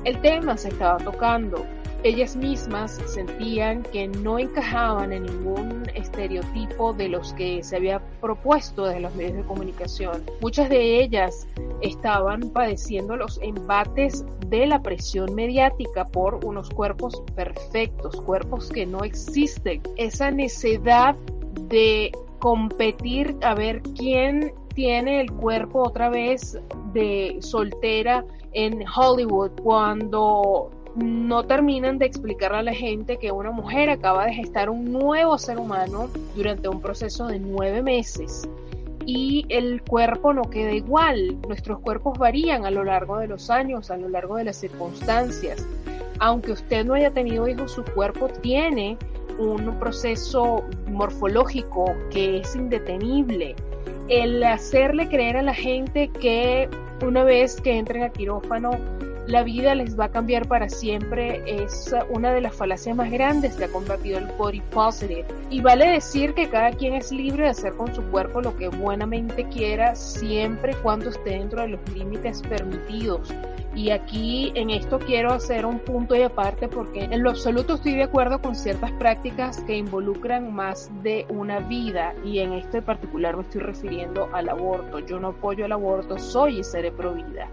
el 0.04 0.20
tema 0.22 0.58
se 0.58 0.70
estaba 0.70 0.98
tocando 0.98 1.66
ellas 2.04 2.36
mismas 2.36 3.02
sentían 3.06 3.84
que 3.84 4.08
no 4.08 4.38
encajaban 4.38 5.14
en 5.14 5.24
ningún 5.24 5.84
estereotipo 5.96 6.94
de 6.94 7.08
los 7.08 7.34
que 7.34 7.64
se 7.64 7.78
había 7.78 8.00
propuesto 8.20 8.86
desde 8.86 9.00
los 9.00 9.16
medios 9.16 9.38
de 9.38 9.44
comunicación. 9.44 10.24
Muchas 10.42 10.70
de 10.70 11.02
ellas 11.02 11.48
estaban 11.82 12.42
padeciendo 12.50 13.16
los 13.16 13.40
embates 13.42 14.26
de 14.48 14.68
la 14.68 14.82
presión 14.82 15.34
mediática 15.34 16.06
por 16.08 16.44
unos 16.46 16.70
cuerpos 16.70 17.24
perfectos, 17.36 18.20
cuerpos 18.22 18.70
que 18.70 18.86
no 18.86 19.04
existen. 19.04 19.82
Esa 19.96 20.30
necesidad 20.30 21.16
de 21.70 22.12
competir 22.40 23.38
a 23.42 23.56
ver 23.56 23.82
quién 23.98 24.54
tiene 24.76 25.22
el 25.22 25.32
cuerpo 25.32 25.84
otra 25.84 26.10
vez 26.10 26.60
de 26.94 27.38
soltera 27.40 28.26
en 28.52 28.84
Hollywood 28.88 29.52
cuando 29.62 30.70
no 30.96 31.44
terminan 31.44 31.98
de 31.98 32.06
explicarle 32.06 32.58
a 32.58 32.64
la 32.64 32.74
gente 32.74 33.18
que 33.18 33.32
una 33.32 33.52
mujer 33.52 33.90
acaba 33.90 34.26
de 34.26 34.34
gestar 34.34 34.70
un 34.70 34.92
nuevo 34.92 35.38
ser 35.38 35.58
humano 35.58 36.10
durante 36.36 36.68
un 36.68 36.82
proceso 36.82 37.28
de 37.28 37.40
nueve 37.40 37.82
meses 37.82 38.48
y 39.06 39.46
el 39.50 39.82
cuerpo 39.82 40.34
no 40.34 40.44
queda 40.44 40.72
igual. 40.72 41.38
Nuestros 41.48 41.80
cuerpos 41.80 42.18
varían 42.18 42.66
a 42.66 42.72
lo 42.72 42.84
largo 42.84 43.18
de 43.18 43.28
los 43.28 43.50
años, 43.50 43.92
a 43.92 43.98
lo 43.98 44.10
largo 44.10 44.38
de 44.38 44.46
las 44.46 44.58
circunstancias. 44.58 45.66
Aunque 46.20 46.52
usted 46.52 46.86
no 46.86 46.94
haya 46.94 47.12
tenido 47.12 47.48
hijos, 47.48 47.72
su 47.72 47.84
cuerpo 47.84 48.28
tiene 48.30 48.98
un 49.40 49.78
proceso 49.80 50.64
morfológico 50.88 51.86
que 52.12 52.38
es 52.38 52.56
indetenible. 52.56 53.56
El 54.08 54.44
hacerle 54.44 55.08
creer 55.10 55.38
a 55.38 55.42
la 55.42 55.54
gente 55.54 56.10
que 56.10 56.70
una 57.06 57.24
vez 57.24 57.60
que 57.60 57.78
entren 57.78 58.04
a 58.04 58.10
quirófano 58.10 58.72
la 59.28 59.44
vida 59.44 59.74
les 59.74 59.98
va 59.98 60.06
a 60.06 60.10
cambiar 60.10 60.48
para 60.48 60.68
siempre 60.68 61.44
es 61.46 61.96
una 62.10 62.34
de 62.34 62.42
las 62.42 62.56
falacias 62.56 62.96
más 62.96 63.10
grandes 63.10 63.56
que 63.56 63.66
ha 63.66 63.68
combatido 63.70 64.18
el 64.18 64.28
body 64.38 64.62
positive. 64.72 65.26
Y 65.50 65.62
vale 65.62 65.88
decir 65.92 66.34
que 66.34 66.50
cada 66.50 66.72
quien 66.72 66.96
es 66.96 67.12
libre 67.12 67.44
de 67.44 67.50
hacer 67.50 67.74
con 67.74 67.94
su 67.96 68.02
cuerpo 68.04 68.42
lo 68.42 68.56
que 68.58 68.68
buenamente 68.68 69.48
quiera, 69.48 69.96
siempre 69.96 70.74
y 70.74 70.76
cuando 70.76 71.10
esté 71.10 71.32
dentro 71.32 71.62
de 71.62 71.70
los 71.70 71.80
límites 71.94 72.42
permitidos. 72.42 73.34
Y 73.76 73.90
aquí 73.90 74.52
en 74.56 74.70
esto 74.70 75.00
quiero 75.00 75.32
hacer 75.32 75.66
un 75.66 75.80
punto 75.80 76.16
y 76.16 76.22
aparte 76.22 76.68
porque 76.68 77.06
en 77.06 77.24
lo 77.24 77.32
absoluto 77.32 77.76
estoy 77.76 77.96
de 77.96 78.04
acuerdo 78.04 78.40
con 78.40 78.56
ciertas 78.56 78.92
prácticas 78.92 79.62
que 79.62 79.76
involucran 79.76 80.54
más 80.54 80.92
de 81.02 81.26
una 81.30 81.60
vida 81.60 82.14
y 82.24 82.40
en 82.40 82.54
esto 82.54 82.78
en 82.78 82.84
particular 82.84 83.36
me 83.36 83.44
estoy 83.44 83.62
refiriendo 83.62 84.30
al 84.34 84.50
aborto. 84.50 85.00
Yo 85.00 85.20
no 85.20 85.30
apoyo 85.30 85.66
el 85.66 85.72
aborto, 85.72 86.20
soy 86.20 86.60
y 86.60 86.64
seré 86.64 86.92
pro 86.92 87.14
vida. 87.14 87.50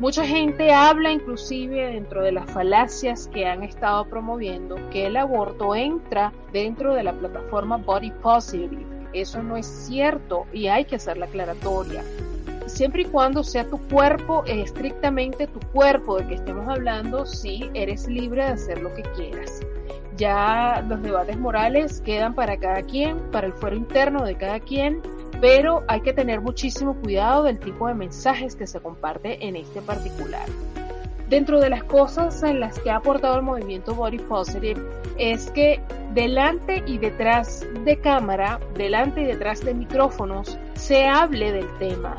Mucha 0.00 0.24
gente 0.24 0.72
habla 0.72 1.10
inclusive 1.10 1.88
dentro 1.92 2.22
de 2.22 2.30
las 2.30 2.48
falacias 2.52 3.28
que 3.34 3.46
han 3.46 3.64
estado 3.64 4.04
promoviendo 4.04 4.76
que 4.90 5.06
el 5.06 5.16
aborto 5.16 5.74
entra 5.74 6.32
dentro 6.52 6.94
de 6.94 7.02
la 7.02 7.12
plataforma 7.12 7.78
Body 7.78 8.12
Positive. 8.12 8.86
Eso 9.12 9.42
no 9.42 9.56
es 9.56 9.66
cierto 9.66 10.46
y 10.52 10.68
hay 10.68 10.84
que 10.84 10.96
hacer 10.96 11.16
la 11.16 11.26
aclaratoria. 11.26 12.04
Siempre 12.66 13.02
y 13.02 13.04
cuando 13.06 13.42
sea 13.42 13.68
tu 13.68 13.78
cuerpo, 13.88 14.44
estrictamente 14.46 15.48
tu 15.48 15.58
cuerpo 15.72 16.18
de 16.18 16.28
que 16.28 16.34
estemos 16.34 16.68
hablando, 16.68 17.26
sí, 17.26 17.68
eres 17.74 18.06
libre 18.06 18.44
de 18.44 18.52
hacer 18.52 18.80
lo 18.80 18.94
que 18.94 19.02
quieras. 19.16 19.60
Ya 20.16 20.84
los 20.88 21.02
debates 21.02 21.38
morales 21.38 22.00
quedan 22.02 22.34
para 22.34 22.56
cada 22.56 22.82
quien, 22.82 23.18
para 23.32 23.48
el 23.48 23.52
fuero 23.52 23.74
interno 23.74 24.24
de 24.24 24.36
cada 24.36 24.60
quien 24.60 25.02
pero 25.40 25.84
hay 25.88 26.00
que 26.00 26.12
tener 26.12 26.40
muchísimo 26.40 26.94
cuidado 26.94 27.44
del 27.44 27.58
tipo 27.58 27.88
de 27.88 27.94
mensajes 27.94 28.56
que 28.56 28.66
se 28.66 28.80
comparte 28.80 29.46
en 29.46 29.56
este 29.56 29.80
particular. 29.82 30.46
Dentro 31.28 31.60
de 31.60 31.68
las 31.68 31.84
cosas 31.84 32.42
en 32.42 32.58
las 32.58 32.78
que 32.78 32.90
ha 32.90 32.96
aportado 32.96 33.36
el 33.36 33.42
movimiento 33.42 33.94
Body 33.94 34.18
Positive 34.18 34.80
es 35.18 35.50
que 35.50 35.80
delante 36.14 36.82
y 36.86 36.96
detrás 36.98 37.66
de 37.84 37.98
cámara, 38.00 38.58
delante 38.76 39.20
y 39.20 39.26
detrás 39.26 39.62
de 39.62 39.74
micrófonos, 39.74 40.58
se 40.74 41.04
hable 41.04 41.52
del 41.52 41.68
tema. 41.78 42.16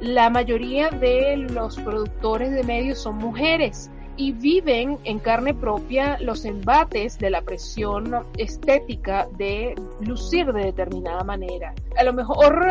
La 0.00 0.28
mayoría 0.28 0.90
de 0.90 1.36
los 1.36 1.76
productores 1.76 2.50
de 2.50 2.64
medios 2.64 2.98
son 2.98 3.16
mujeres 3.16 3.90
y 4.18 4.32
viven 4.32 4.98
en 5.04 5.20
carne 5.20 5.54
propia 5.54 6.18
los 6.20 6.44
embates 6.44 7.18
de 7.18 7.30
la 7.30 7.40
presión 7.40 8.12
estética 8.36 9.28
de 9.38 9.74
lucir 10.00 10.52
de 10.52 10.64
determinada 10.64 11.22
manera. 11.22 11.72
A 11.96 12.02
lo 12.02 12.12
mejor 12.12 12.66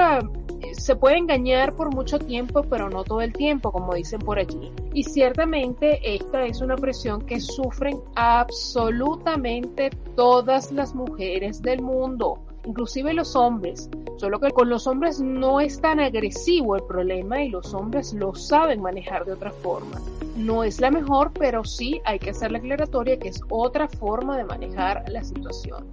eh, 0.61 0.75
se 0.75 0.95
puede 0.97 1.17
engañar 1.17 1.73
por 1.73 1.95
mucho 1.95 2.19
tiempo, 2.19 2.63
pero 2.63 2.89
no 2.89 3.05
todo 3.05 3.21
el 3.21 3.31
tiempo, 3.31 3.71
como 3.71 3.95
dicen 3.95 4.19
por 4.19 4.39
allí. 4.39 4.71
Y 4.93 5.03
ciertamente 5.03 5.99
esta 6.03 6.45
es 6.45 6.59
una 6.59 6.75
presión 6.75 7.25
que 7.25 7.39
sufren 7.39 7.97
absolutamente 8.15 9.89
todas 10.15 10.71
las 10.73 10.93
mujeres 10.93 11.61
del 11.61 11.81
mundo 11.81 12.43
inclusive 12.67 13.13
los 13.13 13.35
hombres, 13.35 13.89
solo 14.17 14.39
que 14.39 14.51
con 14.51 14.69
los 14.69 14.87
hombres 14.87 15.21
no 15.21 15.61
es 15.61 15.79
tan 15.79 16.01
agresivo 16.01 16.75
el 16.75 16.83
problema 16.83 17.41
y 17.41 17.49
los 17.49 17.73
hombres 17.73 18.13
lo 18.13 18.35
saben 18.35 18.81
manejar 18.81 19.25
de 19.25 19.31
otra 19.31 19.51
forma. 19.51 20.01
No 20.35 20.65
es 20.65 20.81
la 20.81 20.91
mejor, 20.91 21.31
pero 21.31 21.63
sí 21.63 22.01
hay 22.03 22.19
que 22.19 22.31
hacer 22.31 22.51
la 22.51 22.57
aclaratoria 22.57 23.17
que 23.17 23.29
es 23.29 23.41
otra 23.49 23.87
forma 23.87 24.37
de 24.37 24.43
manejar 24.43 25.05
la 25.07 25.23
situación. 25.23 25.87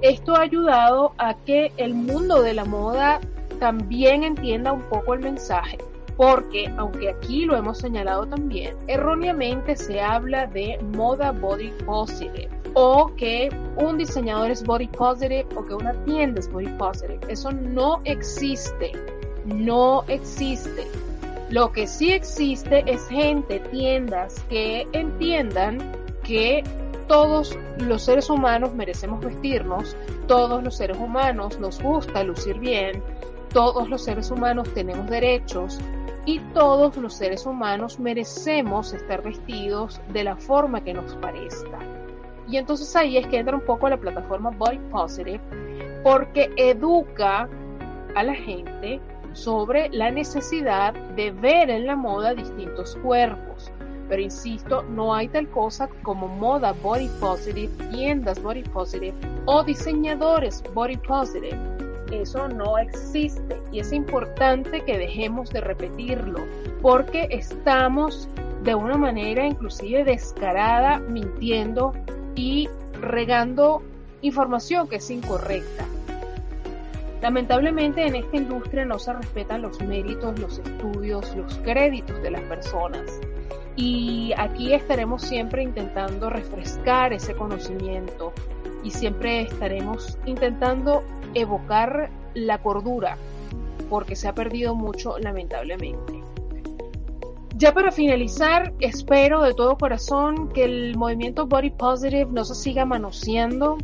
Esto 0.00 0.34
ha 0.34 0.40
ayudado 0.40 1.12
a 1.18 1.34
que 1.34 1.70
el 1.76 1.94
mundo 1.94 2.40
de 2.40 2.54
la 2.54 2.64
moda 2.64 3.20
también 3.60 4.24
entienda 4.24 4.72
un 4.72 4.82
poco 4.82 5.12
el 5.12 5.20
mensaje, 5.20 5.76
porque 6.16 6.72
aunque 6.78 7.10
aquí 7.10 7.44
lo 7.44 7.56
hemos 7.56 7.78
señalado 7.78 8.26
también, 8.26 8.74
erróneamente 8.86 9.76
se 9.76 10.00
habla 10.00 10.46
de 10.46 10.78
moda 10.94 11.32
body 11.32 11.72
positive 11.84 12.57
o 12.74 13.10
que 13.16 13.48
un 13.76 13.98
diseñador 13.98 14.50
es 14.50 14.64
body 14.64 14.88
positive 14.88 15.46
o 15.56 15.64
que 15.64 15.74
una 15.74 15.92
tienda 16.04 16.40
es 16.40 16.50
body 16.50 16.68
positive. 16.78 17.20
Eso 17.28 17.50
no 17.52 18.00
existe, 18.04 18.92
no 19.44 20.04
existe. 20.08 20.86
Lo 21.50 21.72
que 21.72 21.86
sí 21.86 22.12
existe 22.12 22.84
es 22.86 23.08
gente, 23.08 23.60
tiendas 23.70 24.42
que 24.50 24.86
entiendan 24.92 25.78
que 26.22 26.62
todos 27.06 27.58
los 27.78 28.02
seres 28.02 28.28
humanos 28.28 28.74
merecemos 28.74 29.24
vestirnos, 29.24 29.96
todos 30.26 30.62
los 30.62 30.76
seres 30.76 30.98
humanos 30.98 31.58
nos 31.58 31.82
gusta 31.82 32.22
lucir 32.22 32.58
bien, 32.58 33.02
todos 33.52 33.88
los 33.88 34.04
seres 34.04 34.30
humanos 34.30 34.68
tenemos 34.74 35.08
derechos 35.08 35.78
y 36.26 36.40
todos 36.52 36.98
los 36.98 37.14
seres 37.14 37.46
humanos 37.46 37.98
merecemos 37.98 38.92
estar 38.92 39.22
vestidos 39.22 40.02
de 40.12 40.24
la 40.24 40.36
forma 40.36 40.84
que 40.84 40.92
nos 40.92 41.14
parezca. 41.14 41.78
Y 42.48 42.56
entonces 42.56 42.94
ahí 42.96 43.18
es 43.18 43.26
que 43.26 43.38
entra 43.38 43.54
un 43.54 43.64
poco 43.64 43.88
la 43.88 43.98
plataforma 43.98 44.50
Body 44.50 44.78
Positive 44.90 45.40
porque 46.02 46.50
educa 46.56 47.48
a 48.14 48.22
la 48.22 48.34
gente 48.34 49.00
sobre 49.34 49.88
la 49.90 50.10
necesidad 50.10 50.94
de 51.14 51.30
ver 51.30 51.70
en 51.70 51.86
la 51.86 51.96
moda 51.96 52.34
distintos 52.34 52.96
cuerpos. 53.02 53.70
Pero 54.08 54.22
insisto, 54.22 54.82
no 54.84 55.14
hay 55.14 55.28
tal 55.28 55.48
cosa 55.50 55.88
como 56.02 56.28
moda 56.28 56.72
body 56.82 57.08
positive, 57.20 57.68
tiendas 57.90 58.42
body 58.42 58.62
positive 58.62 59.14
o 59.44 59.62
diseñadores 59.62 60.62
body 60.72 60.96
positive. 60.96 61.58
Eso 62.10 62.48
no 62.48 62.78
existe 62.78 63.60
y 63.70 63.80
es 63.80 63.92
importante 63.92 64.80
que 64.80 64.96
dejemos 64.96 65.50
de 65.50 65.60
repetirlo 65.60 66.40
porque 66.80 67.28
estamos 67.30 68.28
de 68.62 68.74
una 68.74 68.96
manera 68.96 69.46
inclusive 69.46 70.04
descarada 70.04 71.00
mintiendo 71.00 71.92
y 72.38 72.68
regando 73.00 73.82
información 74.22 74.88
que 74.88 74.96
es 74.96 75.10
incorrecta. 75.10 75.84
Lamentablemente 77.20 78.06
en 78.06 78.14
esta 78.14 78.36
industria 78.36 78.84
no 78.84 79.00
se 79.00 79.12
respetan 79.12 79.62
los 79.62 79.80
méritos, 79.80 80.38
los 80.38 80.60
estudios, 80.60 81.34
los 81.34 81.58
créditos 81.58 82.22
de 82.22 82.30
las 82.30 82.42
personas. 82.42 83.20
Y 83.74 84.32
aquí 84.36 84.72
estaremos 84.72 85.22
siempre 85.22 85.64
intentando 85.64 86.30
refrescar 86.30 87.12
ese 87.12 87.34
conocimiento 87.34 88.32
y 88.84 88.92
siempre 88.92 89.42
estaremos 89.42 90.16
intentando 90.24 91.02
evocar 91.34 92.08
la 92.34 92.58
cordura 92.58 93.18
porque 93.90 94.14
se 94.14 94.28
ha 94.28 94.32
perdido 94.32 94.76
mucho 94.76 95.18
lamentablemente. 95.18 96.17
Ya 97.58 97.74
para 97.74 97.90
finalizar, 97.90 98.72
espero 98.78 99.42
de 99.42 99.52
todo 99.52 99.76
corazón 99.76 100.48
que 100.50 100.62
el 100.62 100.96
movimiento 100.96 101.48
Body 101.48 101.70
Positive 101.70 102.28
no 102.30 102.44
se 102.44 102.54
siga 102.54 102.84
manoseando, 102.84 103.78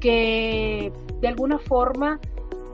que 0.00 0.92
de 1.22 1.28
alguna 1.28 1.58
forma 1.58 2.20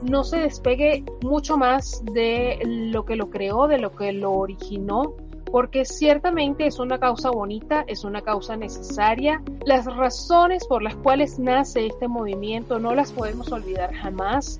no 0.01 0.25
se 0.25 0.39
despegue 0.39 1.05
mucho 1.21 1.55
más 1.55 2.03
de 2.11 2.59
lo 2.65 3.05
que 3.05 3.15
lo 3.15 3.29
creó, 3.29 3.69
de 3.69 3.77
lo 3.77 3.95
que 3.95 4.11
lo 4.11 4.33
originó, 4.33 5.13
porque 5.49 5.85
ciertamente 5.85 6.67
es 6.67 6.77
una 6.77 6.99
causa 6.99 7.31
bonita, 7.31 7.85
es 7.87 8.03
una 8.03 8.21
causa 8.21 8.57
necesaria. 8.57 9.41
Las 9.65 9.85
razones 9.85 10.67
por 10.67 10.83
las 10.83 10.97
cuales 10.97 11.39
nace 11.39 11.85
este 11.85 12.09
movimiento 12.09 12.79
no 12.79 12.93
las 12.93 13.13
podemos 13.13 13.49
olvidar 13.53 13.93
jamás 13.93 14.59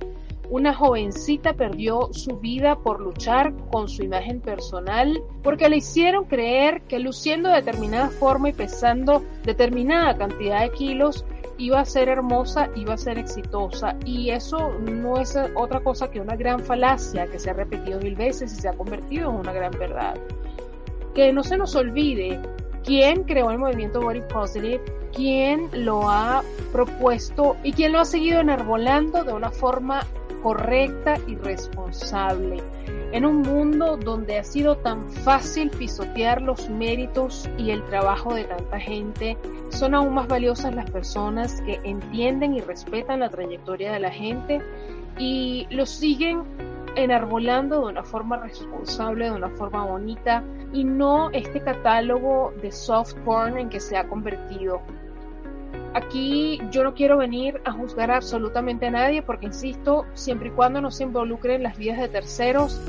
una 0.50 0.74
jovencita 0.74 1.54
perdió 1.54 2.10
su 2.12 2.38
vida 2.38 2.76
por 2.76 3.00
luchar 3.00 3.54
con 3.72 3.88
su 3.88 4.04
imagen 4.04 4.42
personal 4.42 5.22
porque 5.42 5.70
le 5.70 5.78
hicieron 5.78 6.26
creer 6.26 6.82
que 6.84 7.00
luciendo 7.00 7.50
de 7.50 7.56
determinada 7.56 8.10
forma 8.10 8.50
y 8.50 8.54
pesando 8.54 9.24
determinada 9.44 10.18
cantidad 10.18 10.62
de 10.62 10.72
kilos 10.72 11.26
iba 11.58 11.80
a 11.80 11.86
ser 11.86 12.10
hermosa, 12.10 12.70
iba 12.76 12.94
a 12.94 12.98
ser 12.98 13.18
exitosa 13.18 13.96
y 14.06 14.32
eso 14.32 14.72
no 14.80 15.18
es 15.20 15.38
otra 15.56 15.80
cosa 15.80 16.10
que 16.10 16.20
una 16.20 16.36
gran 16.36 16.60
falacia 16.60 17.28
que 17.28 17.40
se 17.40 17.50
ha 17.50 17.54
repetido 17.54 18.00
mil 18.00 18.16
veces 18.16 18.54
y 18.54 18.62
se 18.62 18.70
ha 18.70 18.74
convertido 18.74 19.30
en 19.30 19.38
una 19.38 19.54
gran 19.54 19.72
verdad. 19.72 20.16
Que 21.14 21.32
no 21.32 21.44
se 21.44 21.58
nos 21.58 21.76
olvide 21.76 22.40
quién 22.84 23.24
creó 23.24 23.52
el 23.52 23.60
movimiento 23.60 24.02
Body 24.02 24.22
Positive, 24.22 24.82
quién 25.14 25.70
lo 25.74 26.10
ha 26.10 26.44
propuesto 26.72 27.56
y 27.64 27.72
quién 27.74 27.92
lo 27.92 28.00
ha 28.00 28.06
seguido 28.06 28.42
enarbolando 28.42 29.24
de 29.24 29.34
una 29.34 29.52
forma 29.52 30.06
correcta 30.44 31.18
y 31.28 31.36
responsable. 31.36 32.62
En 33.14 33.26
un 33.26 33.42
mundo 33.42 33.98
donde 33.98 34.38
ha 34.38 34.44
sido 34.44 34.76
tan 34.78 35.10
fácil 35.10 35.70
pisotear 35.72 36.42
los 36.42 36.70
méritos 36.70 37.50
y 37.58 37.72
el 37.72 37.84
trabajo 37.86 38.34
de 38.34 38.44
tanta 38.44 38.80
gente, 38.80 39.38
son 39.70 39.96
aún 39.96 40.14
más 40.14 40.28
valiosas 40.28 40.76
las 40.76 40.90
personas 40.92 41.62
que 41.62 41.80
entienden 41.84 42.56
y 42.56 42.62
respetan 42.62 43.22
la 43.22 43.30
trayectoria 43.30 43.94
de 43.94 44.00
la 44.00 44.12
gente 44.12 44.62
y 45.18 45.68
lo 45.70 45.86
siguen 45.86 46.44
enarbolando 46.96 47.82
de 47.82 47.92
una 47.92 48.04
forma 48.04 48.38
responsable, 48.38 49.26
de 49.26 49.32
una 49.32 49.50
forma 49.50 49.86
bonita 49.86 50.44
y 50.74 50.84
no 50.84 51.30
este 51.32 51.62
catálogo 51.62 52.54
de 52.62 52.72
soft 52.72 53.14
porn 53.26 53.58
en 53.58 53.70
que 53.70 53.80
se 53.80 53.98
ha 53.98 54.08
convertido. 54.08 54.82
Aquí 55.94 56.60
yo 56.72 56.84
no 56.84 56.96
quiero 56.96 57.18
venir 57.18 57.62
a 57.66 57.72
juzgar 57.72 58.10
absolutamente 58.10 58.88
a 58.88 58.92
nadie 58.92 59.22
porque, 59.22 59.46
insisto, 59.46 60.06
siempre 60.14 60.50
y 60.50 60.52
cuando 60.52 60.82
no 60.82 60.90
se 60.90 61.04
involucren 61.04 61.62
las 61.62 61.78
vidas 61.78 62.00
de 62.00 62.08
terceros, 62.08 62.82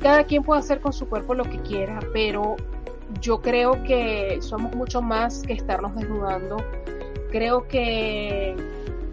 cada 0.00 0.24
quien 0.24 0.42
puede 0.42 0.60
hacer 0.60 0.80
con 0.80 0.92
su 0.92 1.08
cuerpo 1.08 1.34
lo 1.34 1.44
que 1.44 1.60
quiera, 1.60 2.00
pero 2.12 2.56
yo 3.20 3.40
creo 3.40 3.82
que 3.84 4.38
somos 4.40 4.74
mucho 4.74 5.02
más 5.02 5.42
que 5.42 5.52
estarnos 5.52 5.94
desnudando. 5.94 6.56
Creo 7.30 7.68
que 7.68 8.56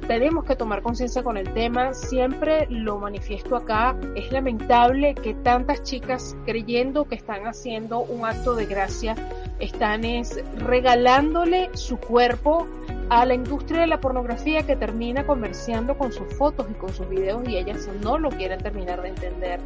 tenemos 0.07 0.45
que 0.45 0.55
tomar 0.55 0.81
conciencia 0.81 1.21
con 1.21 1.37
el 1.37 1.53
tema. 1.53 1.93
Siempre 1.93 2.67
lo 2.69 2.97
manifiesto 2.97 3.55
acá. 3.55 3.95
Es 4.15 4.31
lamentable 4.31 5.13
que 5.13 5.33
tantas 5.33 5.83
chicas 5.83 6.35
creyendo 6.45 7.05
que 7.05 7.15
están 7.15 7.45
haciendo 7.45 7.99
un 7.99 8.25
acto 8.25 8.55
de 8.55 8.65
gracia, 8.65 9.15
están 9.59 10.03
es 10.03 10.39
regalándole 10.57 11.69
su 11.73 11.97
cuerpo 11.97 12.67
a 13.09 13.25
la 13.25 13.33
industria 13.33 13.81
de 13.81 13.87
la 13.87 14.01
pornografía 14.01 14.63
que 14.63 14.75
termina 14.75 15.25
comerciando 15.25 15.97
con 15.97 16.11
sus 16.11 16.33
fotos 16.35 16.67
y 16.69 16.73
con 16.73 16.93
sus 16.93 17.07
videos 17.09 17.47
y 17.47 17.57
ellas 17.57 17.87
no 18.01 18.17
lo 18.17 18.29
quieren 18.29 18.59
terminar 18.59 19.01
de 19.01 19.09
entender. 19.09 19.59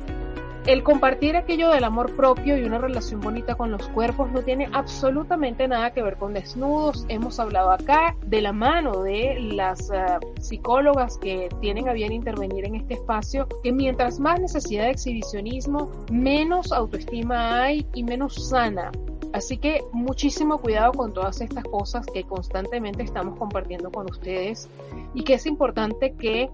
El 0.67 0.83
compartir 0.83 1.35
aquello 1.35 1.71
del 1.71 1.83
amor 1.83 2.15
propio 2.15 2.55
y 2.55 2.63
una 2.63 2.77
relación 2.77 3.19
bonita 3.19 3.55
con 3.55 3.71
los 3.71 3.87
cuerpos 3.89 4.31
no 4.31 4.43
tiene 4.43 4.69
absolutamente 4.71 5.67
nada 5.67 5.91
que 5.91 6.03
ver 6.03 6.17
con 6.17 6.35
desnudos. 6.35 7.03
Hemos 7.09 7.39
hablado 7.39 7.71
acá 7.71 8.15
de 8.27 8.43
la 8.43 8.53
mano 8.53 9.01
de 9.01 9.39
las 9.39 9.89
eh, 9.89 10.19
psicólogas 10.39 11.17
que 11.17 11.49
tienen 11.61 11.89
a 11.89 11.93
bien 11.93 12.11
intervenir 12.11 12.65
en 12.65 12.75
este 12.75 12.93
espacio, 12.93 13.47
que 13.63 13.71
mientras 13.71 14.19
más 14.19 14.39
necesidad 14.39 14.83
de 14.83 14.91
exhibicionismo, 14.91 16.05
menos 16.11 16.71
autoestima 16.71 17.63
hay 17.63 17.87
y 17.95 18.03
menos 18.03 18.49
sana 18.49 18.91
Así 19.33 19.57
que 19.57 19.83
muchísimo 19.93 20.59
cuidado 20.59 20.93
con 20.93 21.13
todas 21.13 21.41
estas 21.41 21.63
cosas 21.63 22.05
que 22.05 22.23
constantemente 22.23 23.03
estamos 23.03 23.37
compartiendo 23.37 23.91
con 23.91 24.09
ustedes 24.09 24.69
y 25.13 25.23
que 25.23 25.35
es 25.35 25.45
importante 25.45 26.13
que 26.13 26.49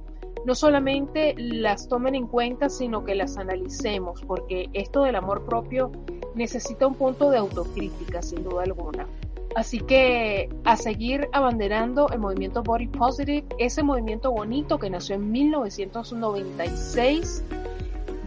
no 0.45 0.53
solamente 0.55 1.34
las 1.38 1.88
tomen 1.88 2.15
en 2.15 2.28
cuenta, 2.28 2.69
sino 2.69 3.03
que 3.03 3.15
las 3.15 3.38
analicemos, 3.38 4.21
porque 4.21 4.69
esto 4.73 5.03
del 5.03 5.15
amor 5.15 5.45
propio 5.45 5.91
necesita 6.36 6.88
un 6.88 6.95
punto 6.95 7.32
de 7.32 7.39
autocrítica, 7.39 8.21
sin 8.21 8.43
duda 8.43 8.63
alguna. 8.63 9.07
Así 9.55 9.80
que 9.80 10.49
a 10.65 10.75
seguir 10.78 11.30
abanderando 11.34 12.09
el 12.09 12.19
movimiento 12.19 12.61
Body 12.61 12.88
Positive, 12.88 13.43
ese 13.57 13.82
movimiento 13.82 14.32
bonito 14.32 14.78
que 14.78 14.89
nació 14.89 15.15
en 15.15 15.32
1996 15.32 17.43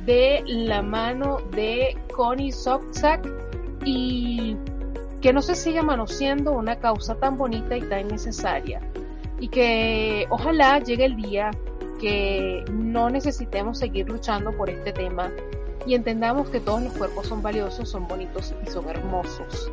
de 0.05 0.42
la 0.46 0.82
mano 0.82 1.38
de 1.53 1.96
Connie 2.16 2.51
Sobczak 2.51 3.24
y 3.85 4.57
que 5.20 5.33
no 5.33 5.43
se 5.43 5.55
siga 5.55 5.83
manoseando 5.83 6.53
una 6.53 6.76
causa 6.76 7.14
tan 7.14 7.37
bonita 7.37 7.76
y 7.76 7.83
tan 7.83 8.09
necesaria. 8.09 8.81
Y 9.39 9.49
que 9.49 10.26
ojalá 10.31 10.78
llegue 10.81 11.05
el 11.05 11.16
día 11.16 11.51
que 12.01 12.64
no 12.72 13.11
necesitemos 13.11 13.78
seguir 13.78 14.09
luchando 14.09 14.53
por 14.53 14.70
este 14.70 14.93
tema 14.93 15.31
y 15.87 15.95
entendamos 15.95 16.49
que 16.51 16.61
todos 16.61 16.83
los 16.83 16.93
cuerpos 16.95 17.26
son 17.26 17.43
valiosos, 17.43 17.89
son 17.89 18.07
bonitos 18.07 18.55
y 18.66 18.70
son 18.70 18.89
hermosos. 18.89 19.70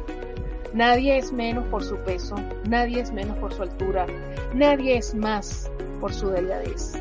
Nadie 0.74 1.18
es 1.18 1.32
menos 1.32 1.66
por 1.68 1.84
su 1.84 1.96
peso, 1.98 2.36
nadie 2.68 3.02
es 3.02 3.12
menos 3.12 3.38
por 3.38 3.54
su 3.54 3.64
altura, 3.64 4.06
nadie 4.54 4.98
es 4.98 5.16
más 5.16 5.72
por 6.00 6.14
su 6.14 6.30
delgadez. 6.30 6.94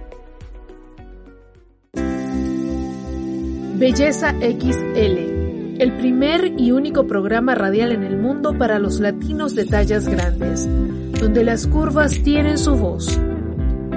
Belleza 3.74 4.31
XL, 4.31 5.76
el 5.79 5.93
primer 5.99 6.59
y 6.59 6.72
único 6.72 7.07
programa 7.07 7.55
radial 7.55 7.93
en 7.93 8.03
el 8.03 8.16
mundo 8.16 8.57
para 8.57 8.79
los 8.79 8.99
latinos 8.99 9.55
de 9.55 9.66
tallas 9.66 10.09
grandes, 10.09 10.66
donde 11.20 11.45
las 11.45 11.66
curvas 11.66 12.22
tienen 12.22 12.57
su 12.57 12.76
voz 12.76 13.20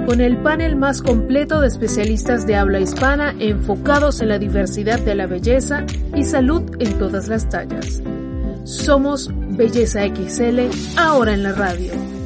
con 0.06 0.20
el 0.20 0.36
panel 0.38 0.76
más 0.76 1.02
completo 1.02 1.60
de 1.60 1.68
especialistas 1.68 2.46
de 2.46 2.56
habla 2.56 2.80
hispana 2.80 3.34
enfocados 3.38 4.20
en 4.20 4.28
la 4.28 4.38
diversidad 4.38 5.00
de 5.00 5.14
la 5.14 5.26
belleza 5.26 5.84
y 6.14 6.24
salud 6.24 6.62
en 6.78 6.98
todas 6.98 7.28
las 7.28 7.48
tallas. 7.48 8.02
Somos 8.64 9.30
Belleza 9.34 10.06
XL, 10.06 10.60
ahora 10.96 11.34
en 11.34 11.42
la 11.42 11.52
radio. 11.52 12.21